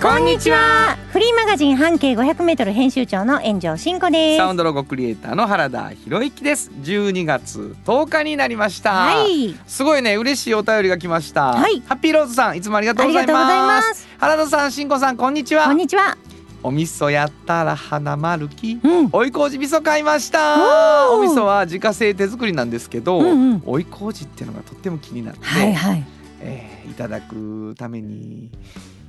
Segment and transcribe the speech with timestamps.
[0.00, 0.96] こんにちは。
[1.10, 4.38] フリーマガジン半径500メートル編集長の炎上真子です。
[4.38, 6.70] サウンドロゴクリエイターの原田博之です。
[6.82, 8.92] 12月10日になりました。
[8.92, 9.56] はい。
[9.66, 11.80] すごいね嬉しいお便りが来ました、はい。
[11.80, 13.34] ハッピーローズさんいつもありがとうございます。
[13.34, 14.08] ありがとうございます。
[14.18, 15.64] 原田さんしんこさんこんにちは。
[15.64, 16.16] こんにちは。
[16.62, 19.08] お味噌やったら花丸きうん。
[19.10, 21.10] 追い麹味噌買いました。
[21.10, 23.62] お味噌は自家製手作りなんですけど、うんうん。
[23.66, 26.04] 追い麹っていうのがとっても気になって、はいはい。
[26.40, 28.50] えーいただくために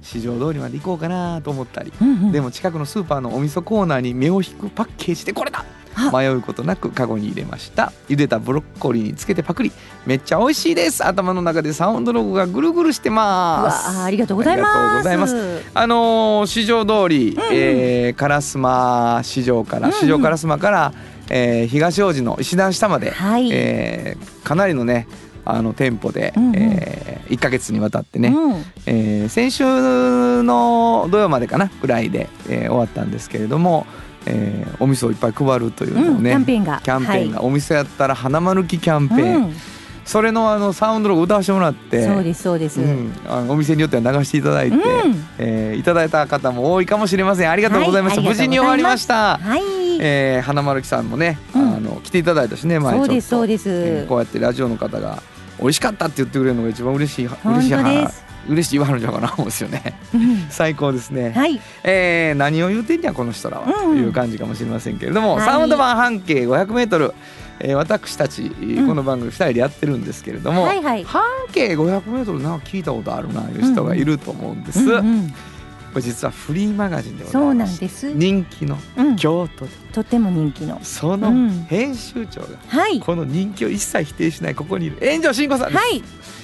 [0.02, 2.08] 市場通りまで行こうかなと思ったり、うん。
[2.08, 2.32] うん。
[2.32, 5.66] でも近くのスーパーのお味噌コーナーに目を引くパッケージでこれだ。
[5.96, 6.12] あ。
[6.16, 7.92] 迷うことなくカゴに入れました。
[8.08, 9.72] 茹でたブロッコリーにつけてパクリ。
[10.06, 11.06] めっちゃ美味しいです。
[11.06, 13.98] 頭の中でサウンドロゴがぐるぐるしてうます。
[13.98, 14.78] わあありがとうございます。
[14.78, 15.72] ありがとうございます。
[15.74, 20.00] あのー市場通り、えー烏丸市場から、うんうん。
[20.00, 20.94] 市場烏丸から、
[21.30, 23.50] えー東大路の石段下まで、はい。
[23.52, 25.08] えーかなりのね
[25.46, 28.66] あの店舗で、うんうんえ1ヶ月にわたってね、うん。
[28.88, 29.64] えー先週
[30.44, 33.86] の土曜までかなぐらいで、えー終わったんですけれども、
[34.26, 36.24] えーお味噌をいっぱい配るというのをうん。
[36.24, 36.82] ね、キャンペーンが。
[36.84, 39.54] キャンペーンが、お店やったら花丸きキャンペはいーン、うん
[40.06, 42.82] それのあのサウンドロゴ歌わせてもらってそうですそうです。
[42.82, 44.84] うん、あのお店によっては流していただいて、うん
[45.38, 49.62] えーいただいた方も多いかもしれませんありがとうございました、はい無事に終わりました、はい。
[50.02, 53.22] えー花丸木さんもね、うんあの来ていただいたしね前ちょっと。
[53.22, 55.24] そうですこうやってラジオの方が
[55.60, 58.30] 美味しかったって言ってくれるのが一番嬉しい本嬉しい。
[58.48, 60.00] 嬉しい言わはるんじゃうかな思うんですよね。
[60.14, 60.48] うん。
[60.50, 61.60] 最高ですね、はい。
[61.84, 65.46] えー何を言うてんやこの人らは、うんという感じかもしれませんけれども、はい。
[65.46, 67.14] サウンド版半径 500m、
[67.60, 68.88] えー私たち、ん。
[68.88, 71.04] この番組2人でやってるんですけれども、はいはい。
[71.04, 71.22] 半
[71.52, 75.34] 径 500m なんか聞いたことあるないう人がいると思うんです、うんうん
[75.90, 78.12] これ実はフリーマガジンでございうますんです。
[78.14, 79.16] 人気のうん。
[79.16, 80.80] 京都でとっても人気の。
[80.84, 83.00] そのうん編集長がはい。
[83.00, 86.04] この人気を一切否定しないここにいる炎上真子さんです、はい。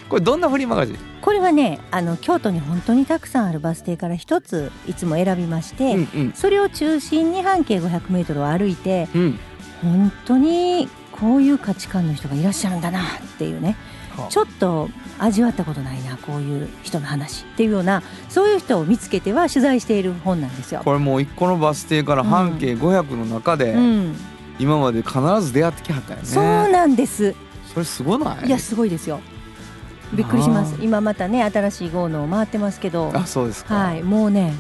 [0.09, 9.39] これどんなフリーマガジン、これはね、あの京都に本当にたくさんあるバス停から一ついつも選びまして、うんうんそれを中心に半径500メートルを歩いて、うん
[9.81, 13.03] 本当にこういう価値観の人がいらっしゃるんだなっ
[13.37, 13.94] ていうね、はあ
[14.29, 14.89] ちょっと
[15.19, 20.81] 味わったことないなこういう人の話っていうようなそういう人を見つけては取材している本なんですよ。
[20.83, 24.15] これもう一個のバス停から半径500の中で、うん、
[24.59, 26.25] 今まで必ず出会ってきはったよね。
[26.25, 27.35] そうなんです。
[27.73, 28.47] それすごない？
[28.47, 29.19] いやすごいですよ。
[30.13, 30.75] びっくりします。
[30.81, 34.53] 今またね新しい号のを回ってますけど、あそうですか、はいもうね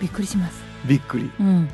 [0.00, 0.62] びっくりします。
[0.86, 1.30] びっくり。
[1.38, 1.68] うん、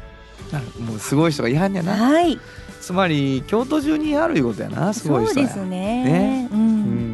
[0.53, 1.93] なもうすごい人がいはんやな。
[1.93, 2.39] はい。
[2.81, 5.49] つまり京都中にあるいうことやなすごい人や。
[5.49, 6.05] そうですね。
[6.05, 6.49] ね。
[6.53, 6.55] う。
[6.55, 7.14] うん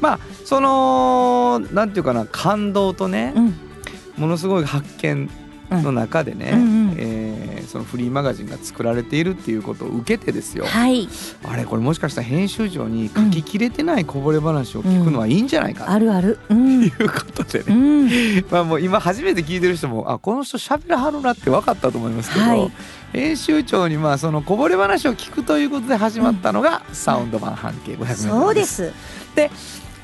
[0.00, 3.54] まあそのなんていうかな感動とね、うん。
[4.16, 5.30] ものすごい発見
[5.70, 11.08] の中でね、うんうんえーそのフリーマガジンが作られているっていうことを受けてですよ、はい。
[11.44, 16.40] あれこれもしかしたら編集長に書ききれてないこぼれ話を聞くのはいいんじゃないかあるある。
[16.48, 16.82] うとん。
[16.82, 18.44] いうことでうね、ん。
[18.50, 22.72] まあもう今初めて聞いてる人もあこの人喋らはるなって分かったと思いますけど、はい
[23.12, 28.28] 編集長にまあそのこぼれ話を聞くということで始まったのが、サウンド版半径 500m です。
[28.28, 28.92] そうです。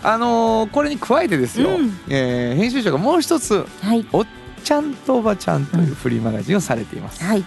[0.07, 4.07] あのーこれに加えてですよ、うんえー編集長がもう一つはい。
[4.63, 7.23] 「ちゃんとおばちゃん」というフリーマガジンをされています。
[7.25, 7.41] はい。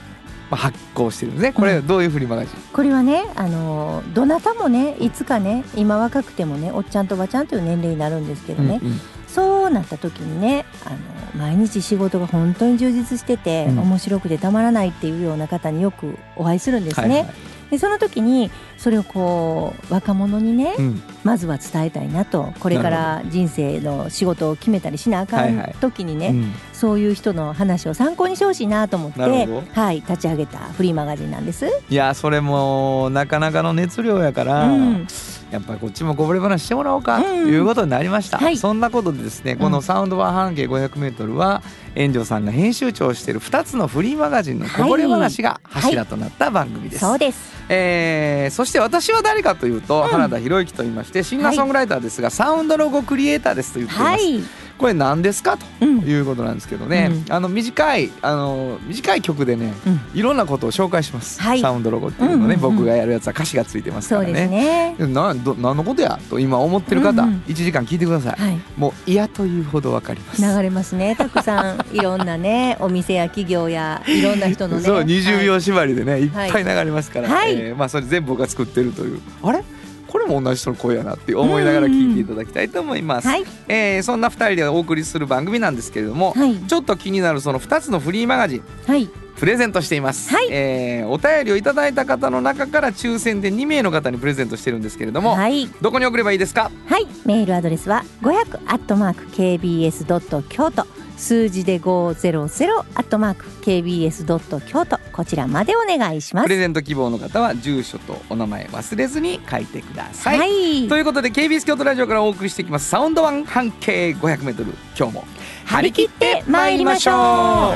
[0.52, 8.80] まあ、発行してるんですねこれうんどういうフリーマガジン、これはね、あのどなたもね、いつかね、今若くてもね、おっちゃんとおばちゃんという年齢になるんですけどね。
[8.82, 9.00] うんうん
[9.30, 17.08] そうなった時にね、あの毎日仕事が本当に充実してて、うん面白くてたまらないっていうような方によくお会いするんですね。
[17.08, 17.34] はいはい
[17.70, 21.02] でその時にそれをこう若者にね、うん。
[21.26, 25.76] まずは伝えたいなとこれから人生の仕事を決めたりしなあかんはいはい。
[25.82, 26.54] 時にね、うん。
[26.72, 31.68] そういう人の話を参考にしてほしいなと思ってはい立ち上げたフリーマガジンなんです。
[31.90, 35.08] いやそれもなかなかの熱量やから、うん。
[35.52, 37.50] やっぱりこっちもこぼれ話してもらおうかとうん。
[37.50, 38.56] いうことになりました、はい。
[38.56, 41.64] そんなことでですねこのサウンド版半径 500m は
[41.98, 47.60] 炎上さんが編集長をしている2つのフリーマガジンのこぼれ話が柱となった番組です、そうです。
[47.68, 54.42] えーそして私は誰かというと、うん原田博之と言いましてシンガーソングライターですが、サウンドロゴクリエイターですと言っています、はい。
[54.80, 55.58] これ何ですか？
[55.58, 56.00] とうん。
[56.00, 57.34] いうことなんですけどね、うん。
[57.34, 60.00] あの短いあの短い曲でねうん。
[60.14, 61.60] いろんなことを紹介します、はい。
[61.62, 62.60] サウンドロゴっていうのね、うんうんうん。
[62.78, 64.48] 僕がやるやつは歌詞がついてますからね。
[64.48, 64.96] ね。
[65.08, 67.44] など何のことやと今思ってる方、うんうん。
[67.48, 68.60] 1時間聞いてください、はい。
[68.78, 70.42] もう嫌というほどわかります。
[70.42, 71.16] 流れますね。
[71.18, 74.84] たくさん いろんなねお店や企業やいろんな人のね。
[74.84, 75.46] そう20はい。
[75.46, 76.64] 秒縛りでね、い、っぱい。
[76.64, 77.54] 流れますから、はい。
[77.54, 79.20] えーまあそれ全部僕が作ってるという。
[79.44, 79.62] あれ？
[80.10, 83.44] これも同じ人の声やなって思いながら聞いていただきたいと思います、はい。
[83.68, 86.58] えーそんな2人でお送りする番組なんですけれども、はい。
[86.58, 89.08] ちょっと気になるその2つのフリーマガジンはい。
[89.38, 90.48] プレゼントしています、はい。
[90.52, 95.68] えーお便りをいただいた方の中から抽選で2名の方にプレゼントしてるんですけれども、はい。
[95.82, 96.72] どこに送ればいいですか？
[96.88, 97.08] はい。
[97.26, 100.88] メールアドレスは500アットマーク KBS ドット京都
[101.20, 104.98] 数字で500アットマーク KBS ドット京都。
[105.12, 106.46] こちらまでお願いします。
[106.46, 110.88] プレゼント希望の方は住所とお名前忘れずに書いてください、はい。
[110.88, 112.88] ということで KBS 京都ラジオからお送りしていきます。
[112.90, 115.26] サウンドワン半径 500m 今日も
[115.66, 117.76] 張り切って参りましょう。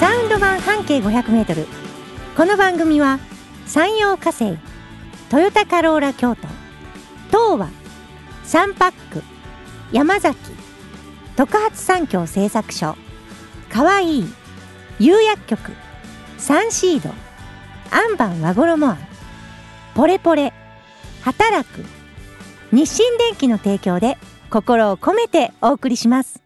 [0.00, 1.66] サウンド版半径500メートル。
[2.36, 3.20] この番組は
[3.66, 4.56] 山陽火星
[5.30, 6.48] トヨタカローラ京都
[7.28, 7.68] 東和
[8.42, 9.22] サンパック
[9.92, 10.36] 山崎
[11.38, 12.96] 特発産業製作所。
[13.70, 14.22] かわい。
[14.22, 14.24] い
[14.98, 15.70] 釉薬局。
[16.36, 17.10] サンシード。
[17.92, 18.98] アンバン和衣庵。
[19.94, 20.52] ポレポレ。
[21.22, 21.84] 働く。
[22.72, 24.18] 日清電機の提供で
[24.50, 26.42] 心を込めてお送りします。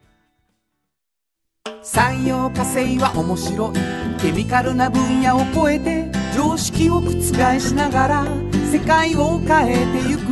[1.83, 4.21] 産業化成は面白い。
[4.21, 7.13] ケミカルな分野を超えて常識を覆
[7.59, 8.27] しながら
[8.71, 10.29] 世界を変えてゆく。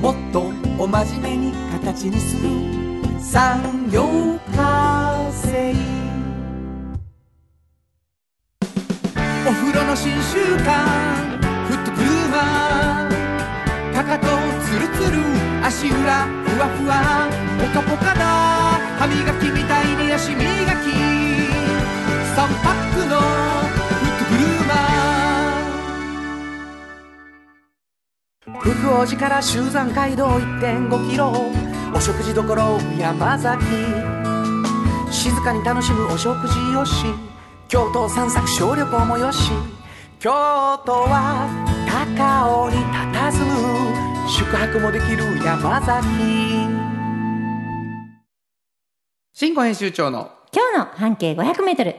[0.00, 2.79] もっとお真面目に形にする。
[3.20, 5.74] 産業化成
[9.46, 14.26] お風呂の新習慣フットブルーマーかかと
[14.64, 15.18] ツルツル
[15.64, 17.28] 足裏ふわふわ。
[17.60, 18.20] ポカポカだ
[18.98, 20.46] 歯磨きみたいに足磨き。
[22.34, 23.24] 3パックのフ
[24.06, 31.69] ットブルーマー福王寺から集山街道1.5キロ。
[31.94, 32.42] お食事処
[32.98, 33.64] 山崎。
[35.10, 37.06] 静かに楽しむお食事よし。
[37.68, 39.50] 京都散策小旅行もよし。
[40.18, 41.48] 京都は
[41.86, 44.28] 高尾に佇む。
[44.28, 46.06] 宿泊もできる山崎。
[49.32, 51.94] 新語編集長の今日の半径500メートル。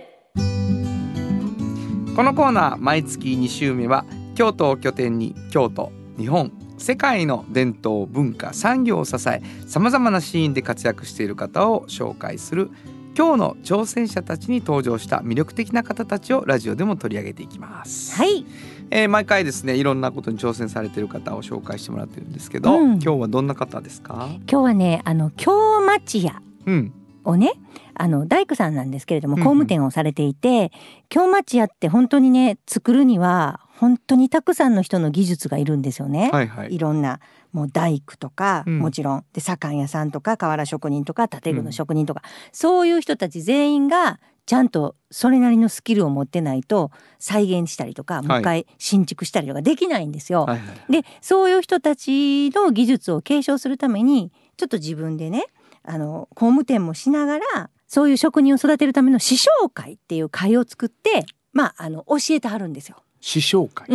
[2.15, 4.05] このコーナー毎月2週目は
[4.35, 6.51] 京都を拠点に京都日本
[6.81, 12.71] 世界の伝統文化産業を支えさまざまなシーンで活躍している方を紹介する
[13.15, 18.15] 今日の挑戦者たちに登場した魅力的な方たちをラジオでも取り上げていきます。
[18.15, 18.45] はい
[18.89, 24.29] えー毎回ですねいろんなことに挑戦されている方を紹介してもらってるんですけど、うん今日はどんな方ですか？
[24.49, 26.93] 今日はねあの京町屋うん
[27.23, 27.53] をね
[27.93, 30.71] あの大工さんなんですけれどもうんうん工務店をされていて、
[31.09, 36.29] 京町屋って本当にね作るには本当にたくさんの人の技術がいるんですよね。
[36.31, 36.75] はいはい。
[36.75, 37.19] いろんな
[37.51, 38.77] もう大工とか、うん。
[38.77, 39.25] もちろん。
[39.33, 50.45] で左官屋さんとか瓦職人とか建具の職人とか、そういう人たち全員がちゃんとそれなりのスキルを持ってないと再現したりとかもう一回新築したりとかできないんですよ。
[50.45, 50.91] はいはい。
[50.91, 55.45] でそういう人たちの技術を継承するためにちょっと自分でね
[55.81, 62.97] あの工務店もしながらそういう職人を育てるための師匠会っていう会を作ってまああの教えてはるんですよ。
[63.21, 63.87] 師匠会。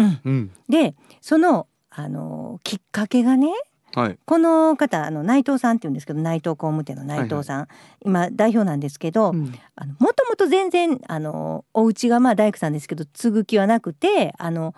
[0.68, 3.48] でそのあのきっかけがね
[3.94, 4.18] はい。
[4.26, 7.68] この方あの内藤さんって言うんですけど内藤工務店の内藤さん、
[8.04, 9.52] 今代表なんですけどうん。
[9.74, 14.74] あのもともと全然あのお家がまあ大工さんですけど継ぐ気はなくてあの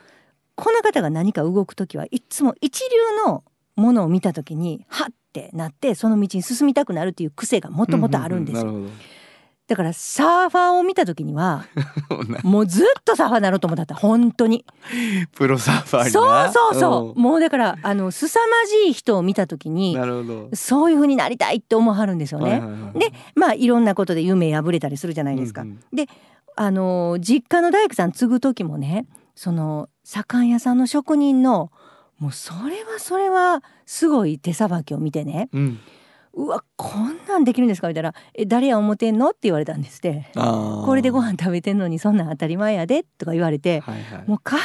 [0.54, 2.88] この方が何か動く時はいつも一流
[3.26, 3.44] の
[3.76, 8.90] ものを見た時にはってなってその道に進みたくなるっていう癖がもともとあるんですよ、ううう
[9.68, 11.66] だからサーファーを見た時には
[12.42, 13.94] もうずっとサーファーになろうと思った。
[13.94, 14.64] 本当に。
[15.34, 17.20] プロサーファーにそうなそうそう。
[17.20, 20.48] もうだからあの凄まじい人を見た時うんになるほど。
[20.54, 22.62] そういう風になりたいって思わはるんですよね、
[22.94, 26.06] でまあいろんなことで夢破れたりするじゃないですか、うんうん
[26.60, 29.06] あの実家の大工さん継ぐ時もね
[29.36, 31.70] その左官屋さんの職人の
[32.18, 35.48] もうそれはそれはすごい手さばきを見てね。
[35.52, 35.78] うん。
[36.38, 37.88] うわこんなんできるんですか？
[37.88, 44.24] みたいな「え誰や思てんの?」って言われたんですってこれでご飯食べてんのにそんなん当たり前やでとか言われてはいはい。
[44.28, 44.60] もうかっ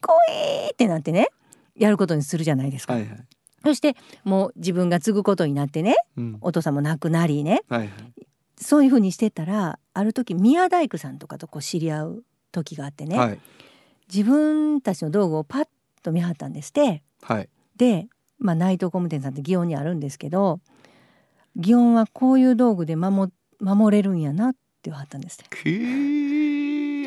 [0.00, 1.28] こいいってなってね
[1.76, 3.18] やることにするじゃないですか、はいはい。
[3.64, 6.38] そしてもう自分が継ぐことになってねうん。
[6.40, 7.90] お父さんも亡くなりねはいはい。
[8.60, 13.38] そういうふうにしてたらある時宮大工さんとかとこう知り合う時があってね、はい
[14.10, 15.68] 自分たちの道具をパッ
[16.02, 17.48] と見張ったんですってはい。
[17.76, 18.08] で、
[18.38, 20.60] まあ、内藤工務店さんって祇園にあるんですけど
[21.58, 25.38] 祇園はこういう道具で守守れるんやなって言わはったんです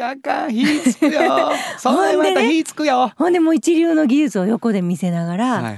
[0.03, 1.51] あかん火つくよ。
[1.77, 2.97] それまた火つくよ。
[2.99, 5.77] はほんでもう一流の技術を横で見せながら、いはい、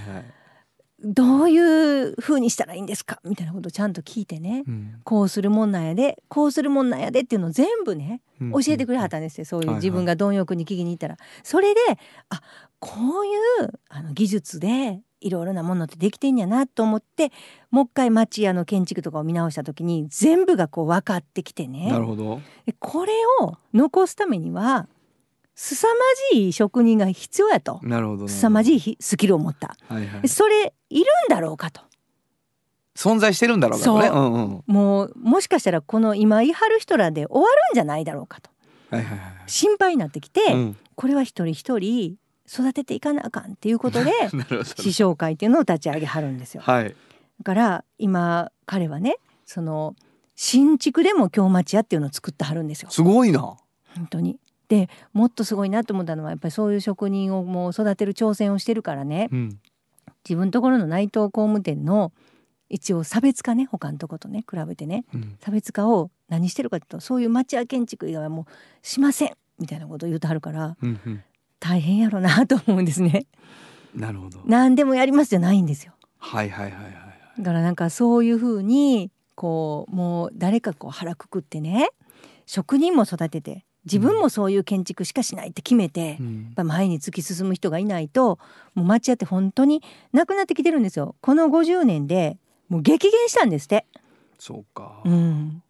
[1.04, 3.20] どういう風にしたらいいんですか？
[3.26, 4.64] みたいなことをちゃんと聞いてね。
[4.68, 4.94] うん。
[5.04, 8.52] こうするもんなんやでこうするもんなんやでっていうのを全部ねうん。
[8.54, 9.46] 教えてくれはったんですよ。
[9.46, 9.84] そういうはいはい。
[9.84, 11.18] 自分が貪欲に聞きに行ったら。
[11.44, 11.82] それで
[12.30, 12.42] あ
[12.80, 13.30] こうい
[13.68, 17.32] うあの技術でいろいろなものってできてんやなと思って
[17.72, 21.90] もう一回町屋の建築とかを見直した時に全部がこう分かってきてね。
[21.90, 22.42] なるほど。
[22.66, 24.88] でこれを残すためには
[25.56, 25.96] 凄ま
[26.32, 27.80] じい職人が必要やと。
[27.84, 29.78] なるほど凄まじい、スキルを持った。
[29.88, 30.22] はいはい。
[30.22, 31.82] で、それいるんだろうかと。
[32.96, 34.18] 存在してるんだろうかとねそう。
[34.18, 34.64] うんうん。
[34.68, 38.50] もうもしかしたらこの今言い張る人らで終わるんじゃないだろうかと。
[38.90, 39.32] はいはいはい。
[39.48, 40.78] 心配になってきて、うん。
[40.96, 42.18] これは一人一人
[42.54, 44.12] 育てていかなあかんっていうことで
[44.78, 46.62] 師匠会っていうのを立ち上げはるんですよ。
[46.62, 46.90] はい。
[46.90, 49.96] だから今彼はねその
[50.36, 52.90] 新築でも京町屋っていうのを作ってはるんですよ。
[52.92, 53.40] すごいな。
[53.96, 54.40] 本当に。
[54.70, 59.60] でもっとすごいなと思ったのはやっぱりそういう職人をもう育てる挑戦をしてるからねうん。
[60.24, 62.12] 自分のところの内藤工務店の
[62.70, 65.38] 一応差別化ね他のとことね比べてねうん。
[65.42, 68.46] 差別化を何してるかというとそういう町屋建築以外はもう
[68.82, 71.24] しませんみたいなことを言うてはるからうんうん
[71.64, 73.26] 大変やろなと思うんですね。
[73.96, 75.94] なるほど何でもやりますじゃないんですよ。
[76.18, 76.94] はいはいはいはい
[77.40, 81.90] だからなんかそういうふうにこうもう誰かこう腹くくってね
[82.46, 88.40] 職人も育てて自分もそういう建築しかしないって決めて、やっうんぱ前に突き進む人がいないと
[88.76, 91.16] もう町屋って本当になくなってきてるんですよ。
[91.22, 92.38] この50年で
[92.70, 93.86] もう激減したんですって。
[94.38, 95.63] そうか、うん、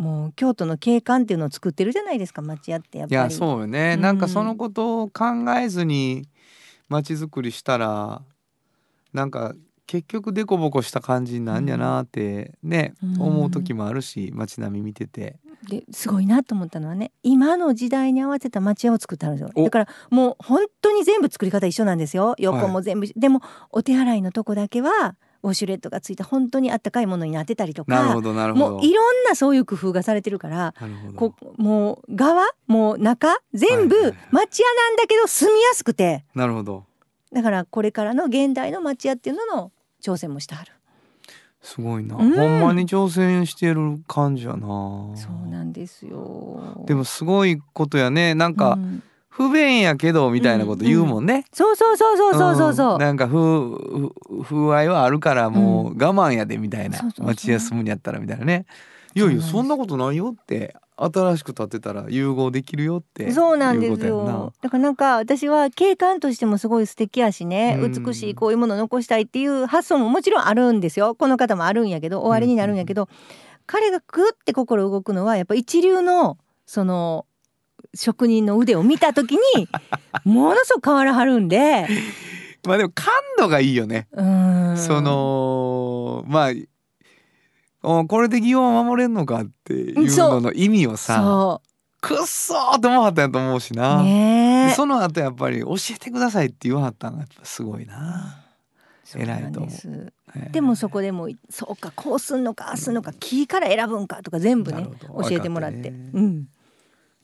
[0.00, 3.20] もう京都の景観っていうのを作ってるじゃないですか町屋ってやっぱり。
[3.20, 4.00] いやそうよね、うん。
[4.00, 5.24] なんかそのことを考
[5.58, 6.26] えずに
[6.88, 8.22] 街づくりしたら
[9.12, 9.52] なんか
[9.86, 13.20] 結局デコボコした感じになんやなってね、うん。
[13.20, 15.36] 思う時もあるし街並み見てて。
[15.68, 19.50] ですごいなと思ったのはね今の時代に合わせた町屋を作ってあるんですよ。
[19.54, 19.64] お。
[19.64, 22.34] だからもう本当に全部作り方一緒なんですよ。
[22.38, 28.70] 横も全部、でもお手洗いのとこだけはウォシュレットがついた本当にあったかいものになってたりとかなるほどなるほど。
[28.72, 31.30] もういろんなそういう工夫がされてるからなるほど。
[31.30, 34.28] こもう側もう中全部はいはいはい。
[34.32, 36.24] 町屋なんだけど住みやすくて。
[36.34, 36.84] なるほど。
[37.32, 40.72] だからこれからの現代の町屋っていうのの挑戦もしてはる。
[41.62, 42.32] すごいな、うん。
[42.32, 44.58] ほんまに挑戦してる感じやな。
[45.14, 46.84] そうなんですよ。
[46.86, 48.34] でもすごいことやね。
[48.34, 53.00] なんかうん不便やけどみたいなこと言うもんね、そうそうそうそうそうそうそう、ん。
[53.00, 58.66] なんか風風風合いはあるからもう我慢やでみたいな、そう町休むんやったらみたいなね。
[59.14, 64.52] いやいやそんなことないよって新しく建てたら融合できるよってそうなんですよ。
[64.60, 68.04] だからなんか私は景観としてもすごい素敵やしね、うん。
[68.04, 71.14] 美しいこういうものを残したいっていう発想ももちろんあるんですよ。
[71.14, 73.08] この方もあるんやけど、終わりになるんやけど、
[73.66, 77.26] 彼がグって心動くのはやっぱ一流のその
[77.94, 79.68] 職人の腕を見た時に
[80.24, 81.88] ものすごく変わらはるんで、
[82.66, 86.52] まあでも感度がいいよね、そのまあ
[87.82, 91.62] おこれで祇園を守れんのかっていうのの意味をさそ
[92.00, 98.44] くっそーと思わはったんやと思うしな、うねその後やっぱり教えてくださいって言わはったのがやっぱすごいな、
[99.16, 100.12] 偉いと思う。
[100.52, 105.88] でもそこでもそうかこうすんのかああすんのか木から選ぶんかとか全部ね教えてもらって。
[105.88, 106.46] うん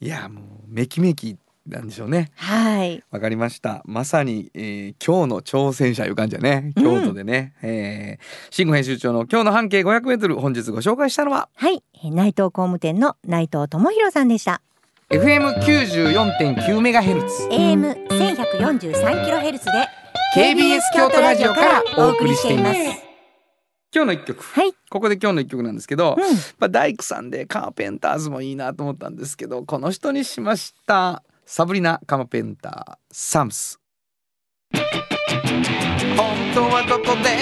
[0.00, 1.36] いやもうめきめき
[1.66, 2.30] なんでしょうね。
[2.36, 3.02] はい。
[3.10, 3.82] わかりました。
[3.86, 6.72] まさに、えー今日の挑戦者いう感じやね。
[6.76, 11.48] 京都でね、えー新語編集長の今日の半径 500m 本日ご紹介したのは？
[11.56, 14.60] はい、えー内藤工務店の内藤智博さんでした。
[15.10, 17.48] FM94.9 メガヘルツ。
[17.50, 19.72] AM 千百四十三キロヘルツで
[20.36, 23.05] KBS 京都ラジオからお送りしています
[23.96, 24.44] 今日の一曲。
[24.44, 26.22] はい、ここで今日の一曲なんですけど、うん、
[26.58, 33.80] まあ、大工さんでカーペンターズもいいなと思ったんですけどこの人にしましたサブリナ・カーペンターサムス。
[34.70, 34.84] 本
[36.54, 37.38] 当はここで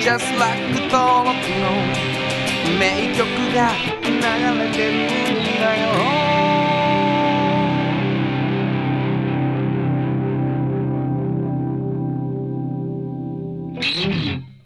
[0.00, 1.68] Just like 登録の
[2.80, 3.72] 名曲が
[4.04, 4.08] 流
[4.64, 5.04] れてるん
[5.60, 6.16] だよ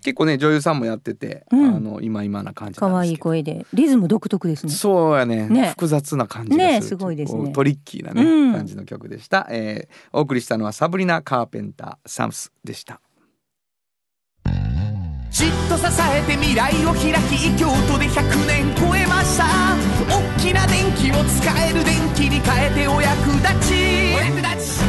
[0.02, 1.76] 結構ね女優さんもやってて、うん。
[1.76, 3.66] あの今今な感じ可愛い声で。
[3.72, 4.72] リズム独特ですね。
[4.72, 5.48] そうやね。
[5.48, 5.68] ね。
[5.70, 6.72] 複雑な感じがする。
[6.72, 7.52] ねすごいですね。
[7.52, 8.52] トリッキーなね、うん。
[8.54, 13.00] 感じの曲でした、えーお送りしたのはサブリナ・カーペンター・サムスでした。
[15.30, 19.44] じっと支えて未来を開き京都で100年超えました。
[20.08, 23.74] 大きな電気を使える電気に変えてお役立ち。
[24.16, 24.82] お役立ち。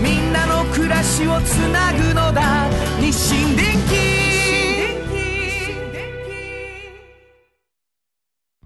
[0.00, 2.66] みんなの暮らしをつなぐのだ。
[3.00, 3.77] 日清電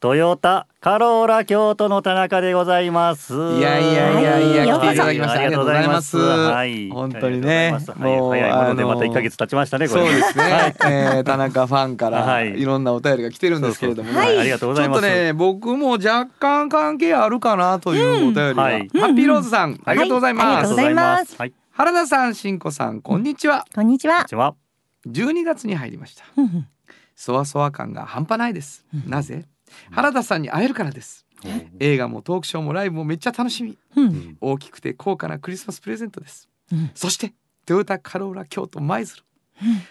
[0.00, 3.34] トヨタカローラ京都の田中でございます。
[3.34, 5.40] いやいやいやいや、はい来ていただきました。
[5.40, 6.16] ありがとうございます。
[6.16, 9.88] はい、本当にねありがとうはい、早いものでまた一ヶ月経ちましたね。
[9.88, 10.44] これそうですね。
[10.44, 14.18] はいえー田中ファンからはいいろんなお便りが来てるんですけれどもね。
[14.18, 15.02] はいありがとうございます。
[15.02, 20.68] ちょっとね、僕も若干関係あるかなというお便りが、うんはいハッピーローズさん、ありがとうございはいありがます。
[20.68, 23.66] とうございますはい、こ原田さん、しんこさん、こんにちは。
[23.74, 24.54] こんにちはんにちは。
[25.10, 26.24] 12月に入りました。
[27.16, 28.86] そわそわ感が半端ないです。
[29.06, 29.44] なぜ？
[29.90, 31.26] 原田さんに会えるからです。
[31.78, 33.78] 映画もトークショーもライブもめっちゃ楽しみ。
[33.96, 34.36] うん。
[34.40, 36.90] 大きくて高価なクリスマスプレゼントです、うん。
[36.94, 37.32] そして
[37.66, 39.22] トヨタカローラ京都舞鶴、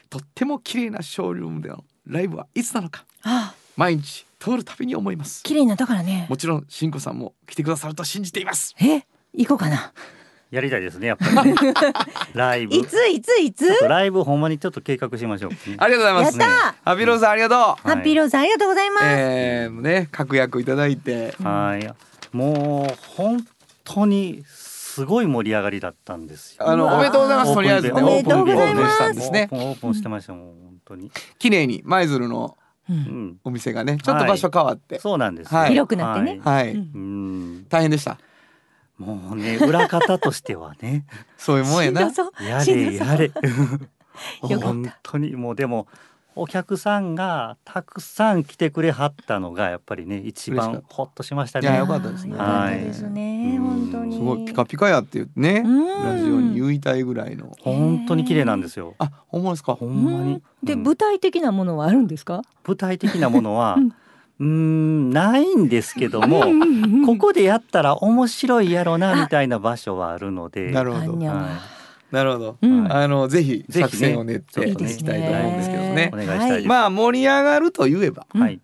[0.10, 3.06] とっても綺麗なショールームでのライブはいつなのか。
[3.24, 5.44] あ毎日通るたびに思います。
[5.44, 6.28] 綺麗なだからね。
[6.30, 8.76] もちろんしんこさんも来てくださると信じています。
[8.80, 9.04] え？
[9.34, 9.94] 行こうかな
[10.52, 11.56] やりたいですね、やっぱりね。
[12.34, 12.76] ライブ。
[12.76, 13.68] いついついつ？
[13.88, 15.52] ライブほんまにちょっと計画しましょう。
[15.78, 16.40] ありがとうございます。
[16.40, 21.36] やったハッピーローズさんありがとう、はいハッピーローズありがとうございます、えー、ね確約いただいて。
[21.44, 23.46] はい、もう本
[23.84, 26.68] 当にすごい盛り上がりだったんですよ。
[26.68, 27.94] あのおめでとうございますとりあえずね。
[27.94, 29.04] おめでとうございます。
[29.04, 29.50] オープンしたんですね。
[29.52, 31.12] オープンオープンしてましたもん、本当に。
[31.38, 32.58] 綺麗に舞鶴の
[32.90, 33.00] ううん。
[33.00, 35.00] ん、お店がねちょっと場所変わって。
[35.00, 35.60] そうなんですよ。
[35.60, 35.70] はい。
[35.70, 36.42] 広くなってね。
[36.44, 38.18] はい、はいうん、大変でした
[39.00, 41.06] もうね、裏方としてはね、
[41.38, 42.12] そういうもんやな。
[42.42, 43.32] やれやれ。
[44.42, 45.88] 本当にもうでも
[46.36, 52.36] お客さんがたくさん来てくれはったのがやっぱりね一番ほっとしましたいやねよかったですね。
[52.38, 54.16] あーよかったですね、はい本当に。
[54.16, 55.64] すごいピカピカやって言ってね。
[55.66, 56.04] うん。
[56.04, 57.52] ラジオに言いたいぐらいの。
[57.62, 58.96] 本当に綺麗なんですよ。
[59.00, 59.76] あほんまですか？
[59.76, 60.42] ほんまに。
[60.64, 60.84] で、うん。
[60.84, 62.42] 舞台的なものはあるんですか？
[62.68, 63.78] 舞台的なものは
[64.40, 66.46] うんうーんないんですけども
[67.06, 70.72] ここでやったら面白いやろなみたいな場所はあるので。
[70.72, 71.26] なるほど。
[71.26, 71.80] は
[72.12, 72.92] なるほど、うん。
[72.92, 76.10] あのぜひ作戦を練っていきたいと思うんですけどね。
[76.12, 78.60] お願いしたいです、まあ盛り上がるといえばい、はい。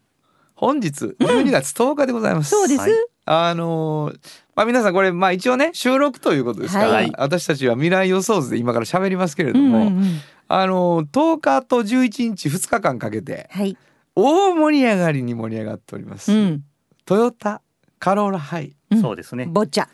[0.56, 2.80] 本日12月10日でございます、そうです。
[2.80, 2.92] はい。
[3.26, 4.20] あのー
[4.56, 7.12] まあ皆さんこれまあ一応ね収録ということですから、はい。
[7.18, 10.04] 私たちは未来予想図で今から喋りますけれどうんも、うんうん。
[10.48, 13.78] あのー10日と11日2日間かけてはい
[14.15, 16.63] 大盛り上がりに盛り上がっております、うん。
[17.06, 17.62] トヨタ
[17.99, 18.75] カローラハイ。
[18.91, 19.01] うん。
[19.01, 19.45] そうですね。
[19.45, 19.88] ボッチャ。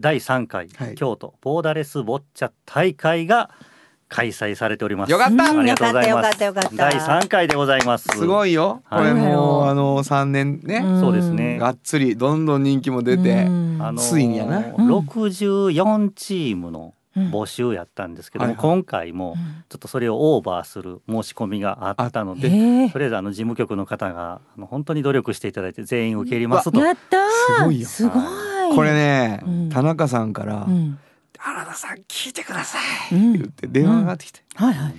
[0.00, 0.94] 第3回、はい。
[0.94, 3.50] 京都ボーダレスボッチャ大会が
[4.08, 5.12] 開催されております。
[5.12, 5.44] よかった。
[5.58, 6.90] ありがとうございよかますったよかったよかった。
[6.90, 6.92] 第
[7.24, 8.08] 3回でございます。
[8.16, 8.82] すごいよ。
[8.88, 11.58] これはいもうあの3年ね、んそうですね。
[11.58, 13.78] がっつりどんどん人気も出て、うん。
[13.80, 14.58] あのついにやな。
[14.58, 14.88] うん。
[14.98, 16.94] 64チームの
[17.30, 18.62] 募集やったんですけども、はいはい。
[18.62, 19.36] 今回も
[19.68, 26.78] ちょっとそれをオーバーする申し込みがあったので、とりあえずあの事務局の方があの本当に努力していただいて全員受け入れますと。
[26.80, 27.20] やったー。
[27.58, 27.86] すごいよ。
[27.86, 28.76] すごい。
[28.76, 29.68] これね、うん。
[29.70, 30.98] 田中さんからうん。
[31.38, 32.78] 「原田さん聞いてくださ
[33.12, 33.32] い」うん。
[33.34, 34.94] 言って電話がかかってきて、はいはい。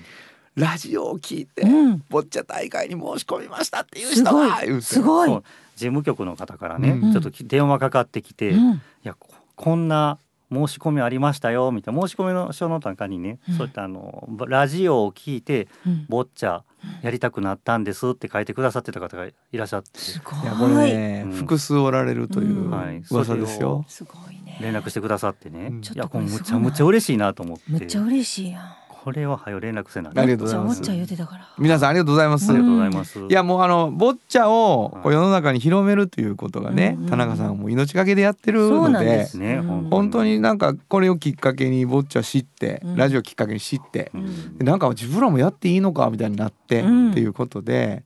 [0.56, 2.04] ラジオを聞いて、うん。
[2.10, 4.48] ボッチャ大会に申し込みましたっていうすごい。
[4.50, 5.30] 人が言うてすごい。
[5.30, 5.42] 事
[5.86, 8.82] 務局の方からね、うんちょっと電話かかってきて、いうん。
[9.04, 10.18] やここんな
[10.52, 13.56] 申し込みありましたよみたいな申し込みの書の中にね、うん。
[13.56, 16.06] そういったあのラジオを聞いてうん。
[16.10, 16.62] ボッチャ
[17.02, 20.00] やりたくなったんですって書いてくださってた方がいらっしゃって。
[20.00, 20.34] すごい。
[20.52, 21.32] これね、うん。
[21.34, 22.72] 複数おられるといううん。
[22.72, 23.04] はい。
[23.12, 23.86] 噂ですよ。
[23.88, 24.58] すごいね。
[24.62, 25.82] 連絡してくださってね、うん。
[25.82, 26.40] いやこれむちょっとこれすごい。
[26.40, 27.64] なちゃむちゃ嬉しいなと思って。
[27.68, 28.64] めっちゃ嬉しいやん。
[29.04, 30.82] これははよ連絡せなありがとうございます。
[30.82, 31.48] ボッチャ言うてたから。
[31.58, 32.52] 皆さんありがとうございます。
[32.52, 35.04] ありがとうございます、いやもうあのボッチャをはい。
[35.04, 37.10] こう世の中に広めるということがね、うんうん。
[37.10, 39.90] 田中さんはもう命がけでやってるそうのでなんですね、うん。
[39.90, 42.96] 本当になんかこれをきっかけにボッチャ知って、うん。
[42.98, 44.58] ラジオきっかけに知ってう、ん。
[44.58, 48.04] でなんか自分らもやっていいのかみたいになって、うんっていうことで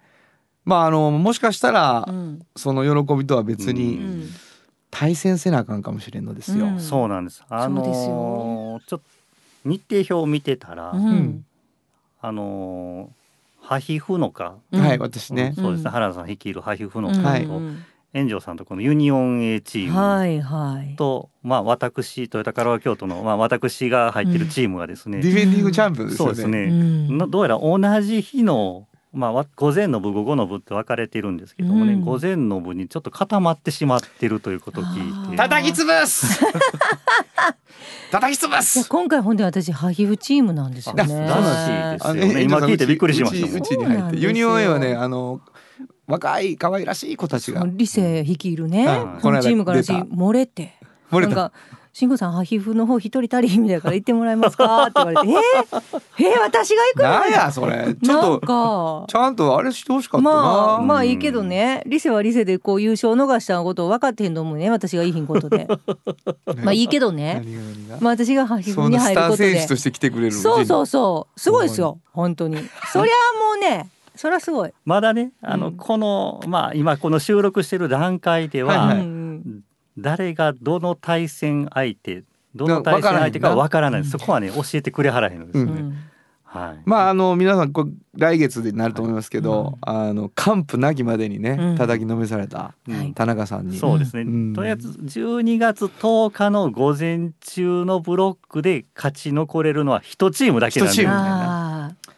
[0.64, 2.40] まああのもしかしたらうん。
[2.56, 4.30] その喜びとは別うにうん。
[4.92, 6.68] 対戦せなあかんかもしれんのですよ。
[6.68, 6.80] うん。
[6.80, 7.44] そうなんです。
[7.50, 9.23] あのーちょっと
[9.66, 11.46] 日程表を見てたら、うん。
[12.22, 14.82] あのー、ハヒフノカ、うん。
[14.82, 15.54] はい私ね。
[15.56, 15.92] そうですね、うん。
[15.92, 17.22] 原田さん率いるハヒフノうん。
[17.22, 17.84] カはいと、うん。
[18.14, 20.96] 炎上さんとこのユニオン A チーム、はいはい。
[20.96, 26.34] と、まあ、私トヨタカローラ京都の、まあ、私が入ってるチームがですね、ディフェンディングチャンピオンですよね。
[26.34, 26.72] そうですね、う
[27.14, 27.18] ん。
[27.18, 32.02] のどうやら同じ日の、まあわ、午前の部午後の部って分かれてるんですけどもね、うん。
[32.02, 35.38] 午前の部にちょっと固まってしまってるということを聞いて。
[35.38, 36.44] 叩き潰す！
[38.12, 38.86] 叩き潰す！
[38.90, 41.04] 今回ほんで私ハヒフチームなんですよね。
[41.04, 42.44] あらしいですあよね。
[42.44, 45.42] 今聞いてびっくりしましたうちうちに入ってユニオン A はねあの
[46.08, 47.64] 若い可愛らしい子たちが。
[47.68, 49.22] 理性率いるね、うん。
[49.22, 50.74] このチームからしこの間漏れて。
[51.12, 51.36] 漏れた。
[51.36, 51.54] なんか
[51.94, 54.86] 慎吾さんハヒフの方一人足りんみたいだから行ってもらえますか？
[54.90, 55.36] って言われて。
[56.20, 57.10] えー、えー、私が行くの？
[57.10, 57.96] なんやそれ。
[58.04, 59.06] ちょっとか。
[59.08, 60.42] ちゃんとあれしてほしかったな、ま
[60.80, 61.84] あまあうんいいけどね。
[61.86, 65.68] リセはリセでこう優勝逃したことを分かってへんと思うね私がいいひんことで
[66.64, 67.44] まあいいけどね。
[68.00, 69.38] まあ私がハヒフに入ることで。
[69.38, 70.32] ター選手として来てくれる。
[70.32, 71.40] そうそううそう。
[71.40, 72.58] すごいですよ本当に。
[72.92, 74.74] そりゃもうねそりゃすごい。
[74.86, 75.78] まだねあの、うん。
[75.78, 78.98] この、まあ、今この収録してる段階では、はいはい。
[78.98, 79.64] うん
[79.98, 82.24] 誰がどの対戦相手
[82.56, 84.00] どの対戦相手かわからな。
[84.00, 84.06] い。
[84.06, 85.82] そこはね教えてくれはらへんのですよね。
[85.82, 85.98] うん。
[86.44, 86.82] はい。
[86.86, 91.78] まああの皆さんこれ来月でなると思いますけど、あの完膚なきまでにね、うん。
[91.78, 93.14] 叩きのめされたはい。
[93.14, 94.54] 田中さんに、そうですね、うん。
[94.54, 100.94] とりあえず12月10日の午前中のブロックで勝ち残れるのは一チームだけなんで。
[100.94, 102.14] 一チームああ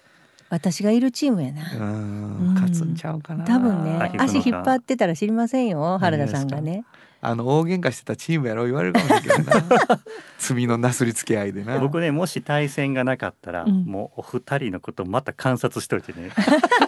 [0.49, 1.63] 私がいるチームやな。
[1.73, 3.45] うん勝つんちゃうかな。
[3.45, 6.83] 多分ね足引っ張ってたら知りませんよ原田さんがね
[7.27, 9.65] あの大喧嘩してたチームやろ言われるかもしれんけどな。
[10.37, 11.79] 罪のなすりつけ合いでな。
[11.79, 13.83] 僕ねもし対戦がなかったら、うん。
[13.85, 16.29] もうお二人のことまた観察しといてね。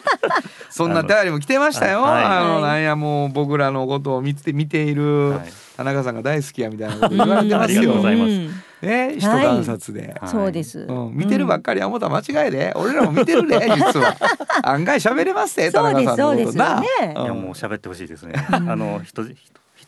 [0.70, 2.06] そんな便りも来てましたよ。
[2.06, 2.24] あ,、はい。
[2.46, 2.62] のはい。
[2.62, 5.40] なんやもう僕らのことを見て見ているはい。
[5.76, 8.32] 田中さんが大好きやみたいなこと言われてますありがとうよございます。
[8.32, 8.48] うん。
[8.82, 10.30] ね人観察で、はい。
[10.30, 10.80] そうです。
[10.82, 14.16] うん、見てるばっかりは思ったら間違いで、俺らも見てるで 実は。
[14.62, 16.24] 案外喋れますね田中さんのことな。
[16.28, 17.14] そうですよね。
[17.16, 18.34] いやんもう喋ってほしいですね。
[18.52, 19.24] あの一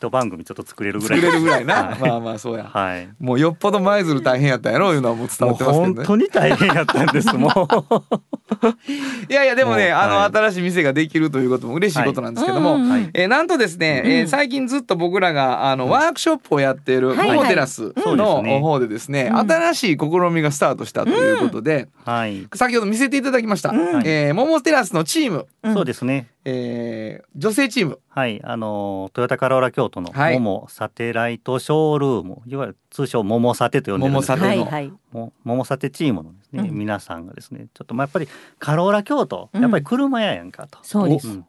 [0.00, 1.20] 一番組ちょっと作れるぐらい。
[1.20, 1.74] 作れるぐらいな？
[1.90, 1.98] はい。
[2.00, 2.64] まあまあそうや。
[2.64, 3.08] はい。
[3.18, 5.94] もうよっぽど舞鶴大変やったんやろいうのはもう伝わってますけどね。
[5.94, 7.50] 本当に大変やったんですもう。
[9.30, 10.32] いやいやでもねあの、はい。
[10.32, 12.80] 新しい店ができるということも嬉しいことなんですけども、うん。
[12.80, 13.10] うんうんはい。
[13.12, 17.28] えーなんとですね、えー最近ずっと僕らがあのワークショップをやっているはい。
[17.32, 19.50] モモテラスの方でですね、うん。
[19.50, 24.02] 新しい試みがスタートしたということで、はい、先ほど見せていただきました、はい。
[24.06, 28.00] えーモモテラスのチーム、うんそうですねえー女性チーム。
[28.08, 30.34] はいあのトヨタカローラ京都のはい。
[30.34, 34.70] モモサテライトショールーム、い、わゆる通称モモサテと呼んでるんですけどモモサテの。
[34.70, 34.92] はいはい。
[35.12, 36.74] もモモサテチームのですね、うん。
[36.76, 39.62] 皆さんがですねちょっとまあやっぱりカローラ京都、うん。
[39.62, 40.78] やっぱり車屋やんかと。
[40.82, 41.28] そうです。
[41.28, 41.44] ん。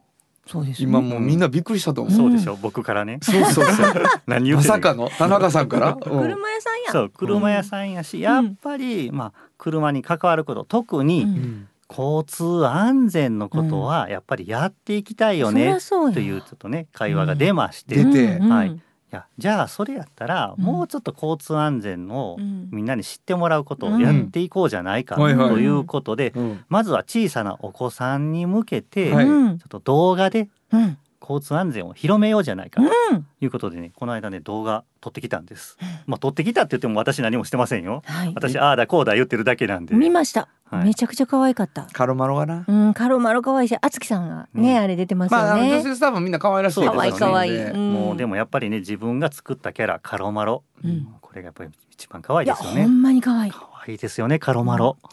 [0.47, 3.19] そうです今もうみんなびっくりしたと思う、そうでしょ、僕からね。
[3.21, 3.93] そうそうそう。
[4.27, 6.91] 何言まさかの田中さんから、 うん車屋さんや。
[6.91, 15.79] そう車屋さんやし、やっぱり、まあ車に関わること特に、うんうん交通安全のことはやっぱりやっていきたいよねうや。
[16.13, 18.35] というちょっとね会話が出まして、出いて。
[18.37, 18.45] うん。
[18.45, 18.81] うんはい。
[19.11, 20.63] やじゃあそれやったらうん。
[20.63, 22.69] もうちょっと交通安全をうん。
[22.71, 26.63] みんなに知ってもらうことをやっていこうじゃないかということでうん。
[26.69, 29.25] まずは小さなお子さんに向けてちはい。
[29.25, 29.51] ょうん。
[29.55, 30.97] っと動画でうん
[31.31, 33.25] 交通安全を広めようじゃないかうとん。
[33.41, 35.77] いうことでねこの間ね動画撮ってきたんです。
[36.05, 38.01] まあ撮ってきたって言っても私何もしてませんよ。
[38.05, 38.31] はい。
[38.35, 39.95] 私ああだこうだ言ってるだけなんで。
[39.95, 40.47] 見ました。
[40.65, 40.85] はい。
[40.85, 41.87] めちゃくちゃ可愛かった。
[41.91, 47.63] カロマロがな、うんカロマロ可愛いしあつきさんがねあれ出てますまああの女よね性スタッフもみんな可愛らしい可愛い可愛い。
[47.71, 47.93] うん。
[47.93, 51.07] もうでもやっぱりね自分が作ったキャラカロマロ、うん。
[51.21, 52.83] これがやっぱり一番可愛いですよね。
[52.83, 53.51] ほんまに可愛い。
[53.51, 54.97] 可愛いですよねカロマロ、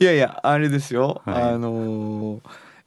[0.00, 1.42] いやいやあれですよ、はい。
[1.42, 2.40] あのー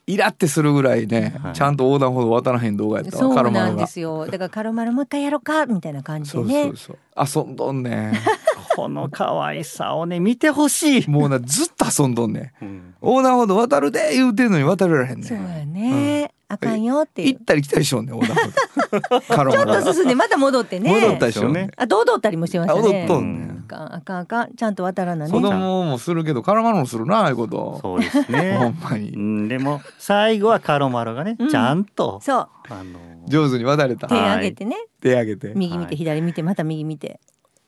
[0.08, 1.54] イラってするぐらいね、はい。
[1.54, 4.26] ちゃんと横断歩道渡らへん動画やったそうなんですよ。
[4.26, 6.64] だからカロマロもう一回やろうかみたいな感じそうでね。
[6.64, 8.14] そうそう遊んどんね
[8.76, 12.94] この可愛さをね見てほしい、もうなずっと遊んどんねうん。
[13.02, 17.34] 横断歩道渡るで言うてんのに渡られへんねそうやねあかんよっていう。
[17.34, 19.22] 行ったり来たりしようね横断歩道。
[19.36, 20.92] カロマちょロっと進んでまた戻ってね。
[20.92, 21.68] 戻ったりしようね。
[21.68, 23.54] ねあと踊ったりもしてましたあ踊ねっとんね。
[23.68, 24.18] あかんあかん。
[24.20, 25.32] あかんちゃんと渡らなね。
[25.32, 27.80] 子供もするけどカロマロもするなああいうこと。
[27.82, 29.10] そうです ほねんまに。
[29.10, 31.50] うんでも最後はカロマロがね、うん。
[31.50, 32.48] ちゃんとそう。
[32.70, 34.08] あの上手に渡れた。
[34.08, 34.78] 手上げてね。
[35.02, 35.52] 手上げて。
[35.54, 37.20] 右見てはい左見てまた右見て。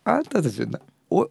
[0.06, 0.66] あんたたち
[1.10, 1.30] お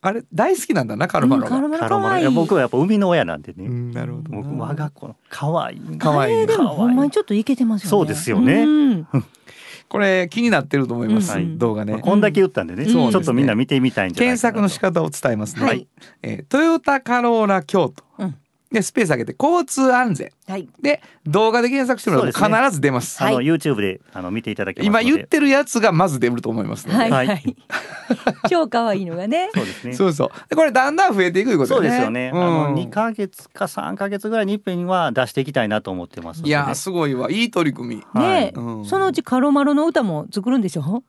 [0.00, 2.22] あれ大好きなんだなカロマロが、うんカロマロカロマロ可愛い。
[2.22, 4.42] いや僕はやっぱ生みの親なんでね、うんなるほどな。
[4.42, 5.16] 僕我が子の。
[5.28, 7.90] 可愛い可愛いあれでもほんまにちょっといけてますよね。
[7.90, 8.62] そうですよね。
[8.62, 9.08] うん。
[9.88, 11.46] これ気になってると思います、うん。
[11.46, 11.58] はい。
[11.58, 13.10] 動画ね、まあこんだけ言ったんでね、うん。
[13.10, 14.58] ちょっとみんな見てみたいんじゃないかなと。
[14.58, 15.88] 検索の仕方を伝えますね、はい。
[16.22, 18.34] えートヨタカローラ京都、うん
[18.70, 20.30] でスペース上げて交通安全。
[20.46, 20.68] はい。
[20.80, 23.22] で動画で検索してもらうと必ず出ます。
[23.22, 25.04] あの、はい YouTube であの見ていただけますので。
[25.06, 27.10] 今言ってるやつがまず出ると思いますので、はい。
[27.10, 27.42] ははい。
[27.46, 27.56] い
[28.50, 29.48] 超可愛いのがね。
[29.54, 29.92] そうですね。
[29.94, 30.30] そうそう。
[30.50, 32.42] でこれだんだん増えていくいうことそうねですよね、うん。
[32.42, 37.30] あの2ヶ月か3ヶ月ぐらいに一遍は出していきたいなと思ってますね、いやすごいわ。
[37.30, 38.02] いい取り組み。
[38.12, 38.42] はい。
[38.42, 38.84] ねえ、うん。
[38.84, 41.02] そのうちカロマロの歌も作るんでしょ？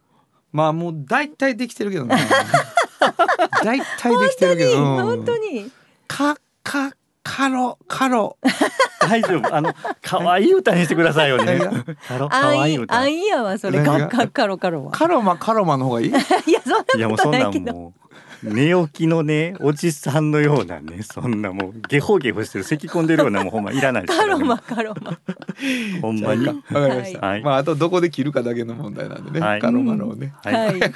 [0.51, 2.15] まあもう大体できてるけどね。
[3.63, 4.77] 大体できてるけど。
[4.77, 5.03] うん。
[5.03, 5.71] 本当に。
[6.07, 6.91] かか
[7.23, 8.37] カロカロ。
[9.01, 9.53] 大丈夫。
[9.55, 11.57] あの可愛い歌にしてくださいよね。
[11.57, 12.29] 何が？
[12.29, 12.95] 可愛い歌。
[12.97, 13.83] あんいやわそれ。
[13.83, 14.91] カッカカロカロは。
[14.91, 16.07] カロマカロマの方がいい？
[16.11, 16.21] いや
[16.63, 18.09] そんないやもうことそんなけどないんもう
[18.43, 25.19] 寝起きのねおじさんのようなねそんなもうゲホゲホしてる咳込んでるようなもうほんまいらないですから、ね、カロマカロマ。
[26.01, 26.47] ほんまに。
[26.47, 27.41] わかりました、はい。
[27.41, 29.61] まああとどこで切るかだけの問題なんでね、はい。
[29.61, 30.33] カロマロをね。
[30.43, 30.79] はい、はい。
[30.79, 30.87] わ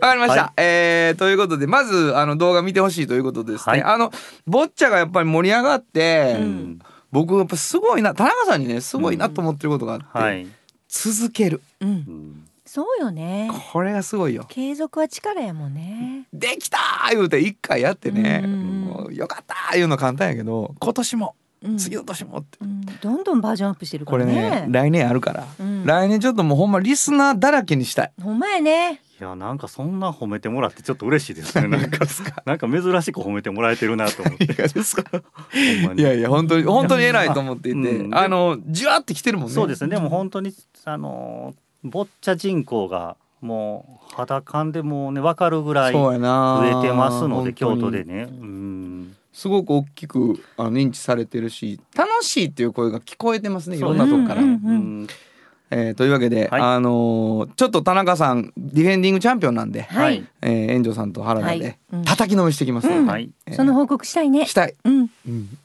[0.00, 0.52] かりました、はい。
[0.56, 3.82] えーということでまずあの動画見てほしいということですね、はい。
[3.82, 4.12] あの
[4.46, 6.78] ボッチャがやっぱり盛り上がって、うん。
[7.12, 10.46] 僕やっぱすごいな田中さんにねすごいなと思ってることがあって、はい、
[10.88, 11.60] 続ける。
[11.80, 11.88] うん。
[11.88, 12.45] うん
[12.76, 13.50] そうよね。
[13.72, 14.44] これがすごいよ。
[14.50, 16.26] 継続は力やもんね。
[16.30, 18.80] できたー言うて一回やってね、うん。
[18.82, 21.78] もうよかったー言うの簡単やけど今年もうん。
[21.78, 22.82] 次の年もって、うん。
[22.84, 24.50] どんどんバージョンアップしてるかこれらね。
[24.50, 25.86] ね来年あるから、うん。
[25.86, 28.12] 来年ちょっともうほんまリスナーだらけにしたい。
[28.22, 29.00] ほんまやね。
[29.18, 31.68] いやなんかそんな褒めてもらってちょっと嬉しいですね。
[31.68, 32.04] なんか
[32.44, 34.44] なんか珍しく褒めてもらえてるなと思って。
[34.44, 38.14] いやいや本当に本当に偉いと思っていて、うん。
[38.14, 39.54] あのじわってきてるもんね。
[39.54, 39.88] そうですね。
[39.88, 40.52] でも本当に
[40.84, 41.54] あの
[41.90, 46.80] ボッチャ人口がもう肌感でもうね分かるぐらいそう増やな。
[46.82, 48.28] えてますので京都でね。
[48.30, 49.16] うん。
[49.32, 54.42] すごく大きくあの認知されてるし楽しいっていう声が聞こえてますねいろんなとこから。
[54.42, 55.06] うんうん
[55.68, 56.60] えーというわけで、はい。
[56.62, 60.24] あのーちょっと田中さんディフェンディングチャンピオンなんで、はい。
[60.40, 61.78] えー、炎上さんと原田ではい。
[61.92, 62.04] うん。
[62.04, 63.06] 叩きのめしてきますうん。
[63.06, 63.30] はい。
[63.46, 64.46] えーその報告したいね。
[64.46, 64.74] したい。
[64.84, 65.10] うん。
[65.26, 65.58] うん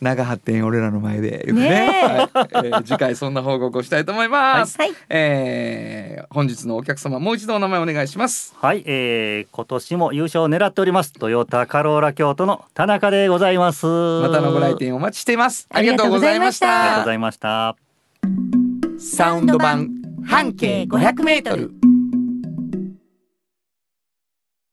[0.00, 2.00] 長発展俺らの前で、ね。
[2.04, 2.06] え。
[2.06, 2.28] はい。
[2.32, 4.78] えー次回そんな報告をしたいと思います。
[4.78, 4.92] はい。
[5.08, 8.54] えー本日のお客様もう一度お名前お願いします。
[8.56, 11.12] はい、えー、今年も優勝を狙っております。
[11.12, 13.86] トヨタカローラ京都の田中でございます。
[13.86, 15.66] またのご来店お待ちしています。
[15.70, 16.66] あありがとうございました。
[16.68, 17.76] ありがとうございました。
[18.98, 19.88] サウンド版
[20.24, 21.72] 半径500メートル。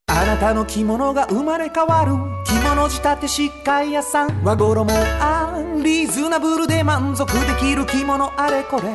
[0.07, 2.13] あなたの着物が生まれ変わる。
[2.45, 4.43] 着物仕立て疾患屋さん。
[4.43, 8.89] 和衣あんリーズナブルで満足できる着物あれこれ。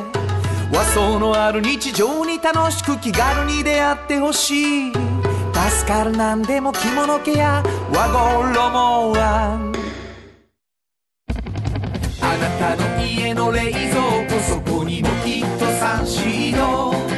[0.71, 4.93] 和装のある日常に楽しく気軽に出会ってほしい。
[4.93, 9.73] 助かるなんでも着物ケア和衣あん。
[12.21, 13.81] あなたの家の冷蔵
[14.29, 17.12] 庫そこにもきっとサンシード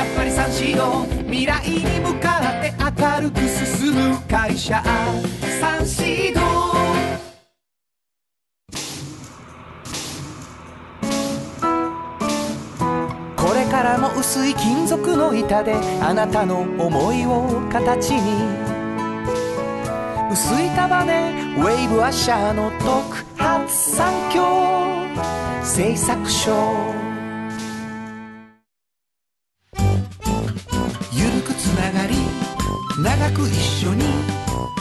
[0.00, 4.82] やっぱりサンシード未来に向かって明るく進む会社。
[5.60, 6.40] サンシード
[13.36, 18.48] これからも薄い金属の板であなたの思いを形に。
[20.32, 24.46] 薄い束ねウェーブアッシャーの特発産業
[25.62, 27.09] 製作所。
[31.90, 32.14] るくつながり
[33.02, 34.04] 長く一緒に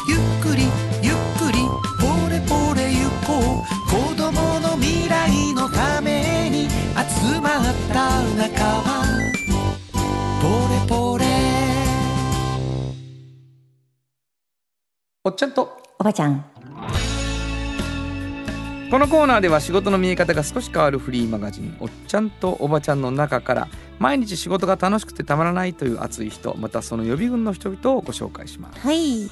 [0.08, 0.64] ゆっくり
[1.02, 1.60] ゆっくり
[2.00, 3.80] ポレポレゆこう。
[3.90, 9.06] 子供の未来のために集まった仲は
[10.42, 11.26] ポレポレ。
[15.24, 15.78] おっちゃんと。
[16.00, 16.46] おばちゃん。
[18.92, 23.68] このコーナーでは仕事の見え方が少し変わるフリーマガジン「おっちゃんとおばちゃん」の中から
[24.00, 28.80] 毎日仕事が楽しくてたまらないという熱い人またその予備軍の人々をご紹介します。
[28.80, 29.30] はい。